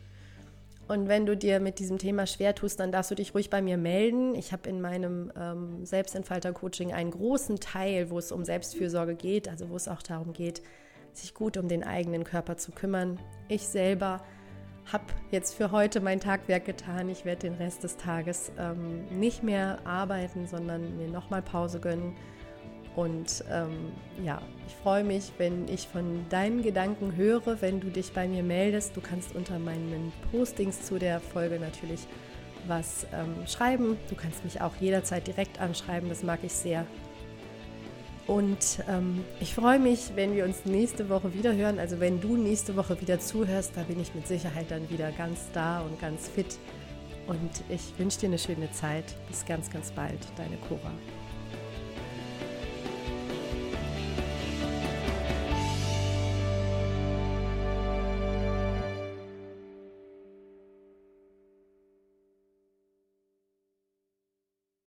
Und 0.87 1.07
wenn 1.07 1.25
du 1.25 1.37
dir 1.37 1.59
mit 1.59 1.79
diesem 1.79 1.97
Thema 1.97 2.27
schwer 2.27 2.55
tust, 2.55 2.79
dann 2.79 2.91
darfst 2.91 3.11
du 3.11 3.15
dich 3.15 3.33
ruhig 3.33 3.49
bei 3.49 3.61
mir 3.61 3.77
melden. 3.77 4.35
Ich 4.35 4.51
habe 4.51 4.69
in 4.69 4.81
meinem 4.81 5.31
ähm, 5.39 5.85
Selbstentfalter-Coaching 5.85 6.91
einen 6.91 7.11
großen 7.11 7.59
Teil, 7.59 8.09
wo 8.09 8.17
es 8.17 8.31
um 8.31 8.43
Selbstfürsorge 8.43 9.15
geht, 9.15 9.47
also 9.47 9.69
wo 9.69 9.75
es 9.75 9.87
auch 9.87 10.01
darum 10.01 10.33
geht, 10.33 10.61
sich 11.13 11.33
gut 11.33 11.57
um 11.57 11.67
den 11.67 11.83
eigenen 11.83 12.25
Körper 12.25 12.57
zu 12.57 12.71
kümmern. 12.71 13.19
Ich 13.47 13.67
selber 13.67 14.21
habe 14.91 15.05
jetzt 15.31 15.55
für 15.55 15.71
heute 15.71 16.01
mein 16.01 16.19
Tagwerk 16.19 16.65
getan. 16.65 17.07
Ich 17.07 17.23
werde 17.23 17.47
den 17.47 17.53
Rest 17.53 17.83
des 17.83 17.95
Tages 17.95 18.51
ähm, 18.57 19.05
nicht 19.17 19.41
mehr 19.41 19.79
arbeiten, 19.85 20.47
sondern 20.47 20.97
mir 20.97 21.07
nochmal 21.07 21.41
Pause 21.41 21.79
gönnen 21.79 22.13
und 22.95 23.43
ähm, 23.51 23.91
ja, 24.23 24.41
ich 24.67 24.75
freue 24.75 25.03
mich, 25.03 25.31
wenn 25.37 25.67
ich 25.67 25.87
von 25.87 26.25
deinen 26.29 26.61
Gedanken 26.61 27.15
höre, 27.15 27.61
wenn 27.61 27.79
du 27.79 27.89
dich 27.89 28.11
bei 28.11 28.27
mir 28.27 28.43
meldest. 28.43 28.95
Du 28.95 29.01
kannst 29.01 29.35
unter 29.35 29.57
meinen 29.57 30.11
Postings 30.31 30.83
zu 30.83 30.99
der 30.99 31.19
Folge 31.19 31.59
natürlich 31.59 32.01
was 32.67 33.07
ähm, 33.13 33.47
schreiben. 33.47 33.97
Du 34.09 34.15
kannst 34.15 34.43
mich 34.43 34.61
auch 34.61 34.75
jederzeit 34.79 35.25
direkt 35.25 35.59
anschreiben, 35.59 36.09
das 36.09 36.23
mag 36.23 36.39
ich 36.43 36.53
sehr. 36.53 36.85
Und 38.25 38.79
ähm, 38.87 39.25
ich 39.41 39.53
freue 39.53 39.79
mich, 39.79 40.11
wenn 40.15 40.33
wir 40.33 40.45
uns 40.45 40.63
nächste 40.63 41.09
Woche 41.09 41.33
wieder 41.33 41.53
hören. 41.55 41.77
Also 41.79 41.99
wenn 41.99 42.21
du 42.21 42.37
nächste 42.37 42.75
Woche 42.77 43.01
wieder 43.01 43.19
zuhörst, 43.19 43.73
da 43.75 43.83
bin 43.83 43.99
ich 43.99 44.15
mit 44.15 44.27
Sicherheit 44.27 44.67
dann 44.69 44.89
wieder 44.89 45.11
ganz 45.11 45.39
da 45.51 45.81
und 45.81 45.99
ganz 45.99 46.29
fit. 46.29 46.57
Und 47.27 47.49
ich 47.69 47.81
wünsche 47.97 48.19
dir 48.19 48.27
eine 48.27 48.39
schöne 48.39 48.71
Zeit. 48.71 49.05
Bis 49.27 49.45
ganz, 49.45 49.69
ganz 49.69 49.91
bald, 49.91 50.19
deine 50.37 50.55
Cora. 50.69 50.91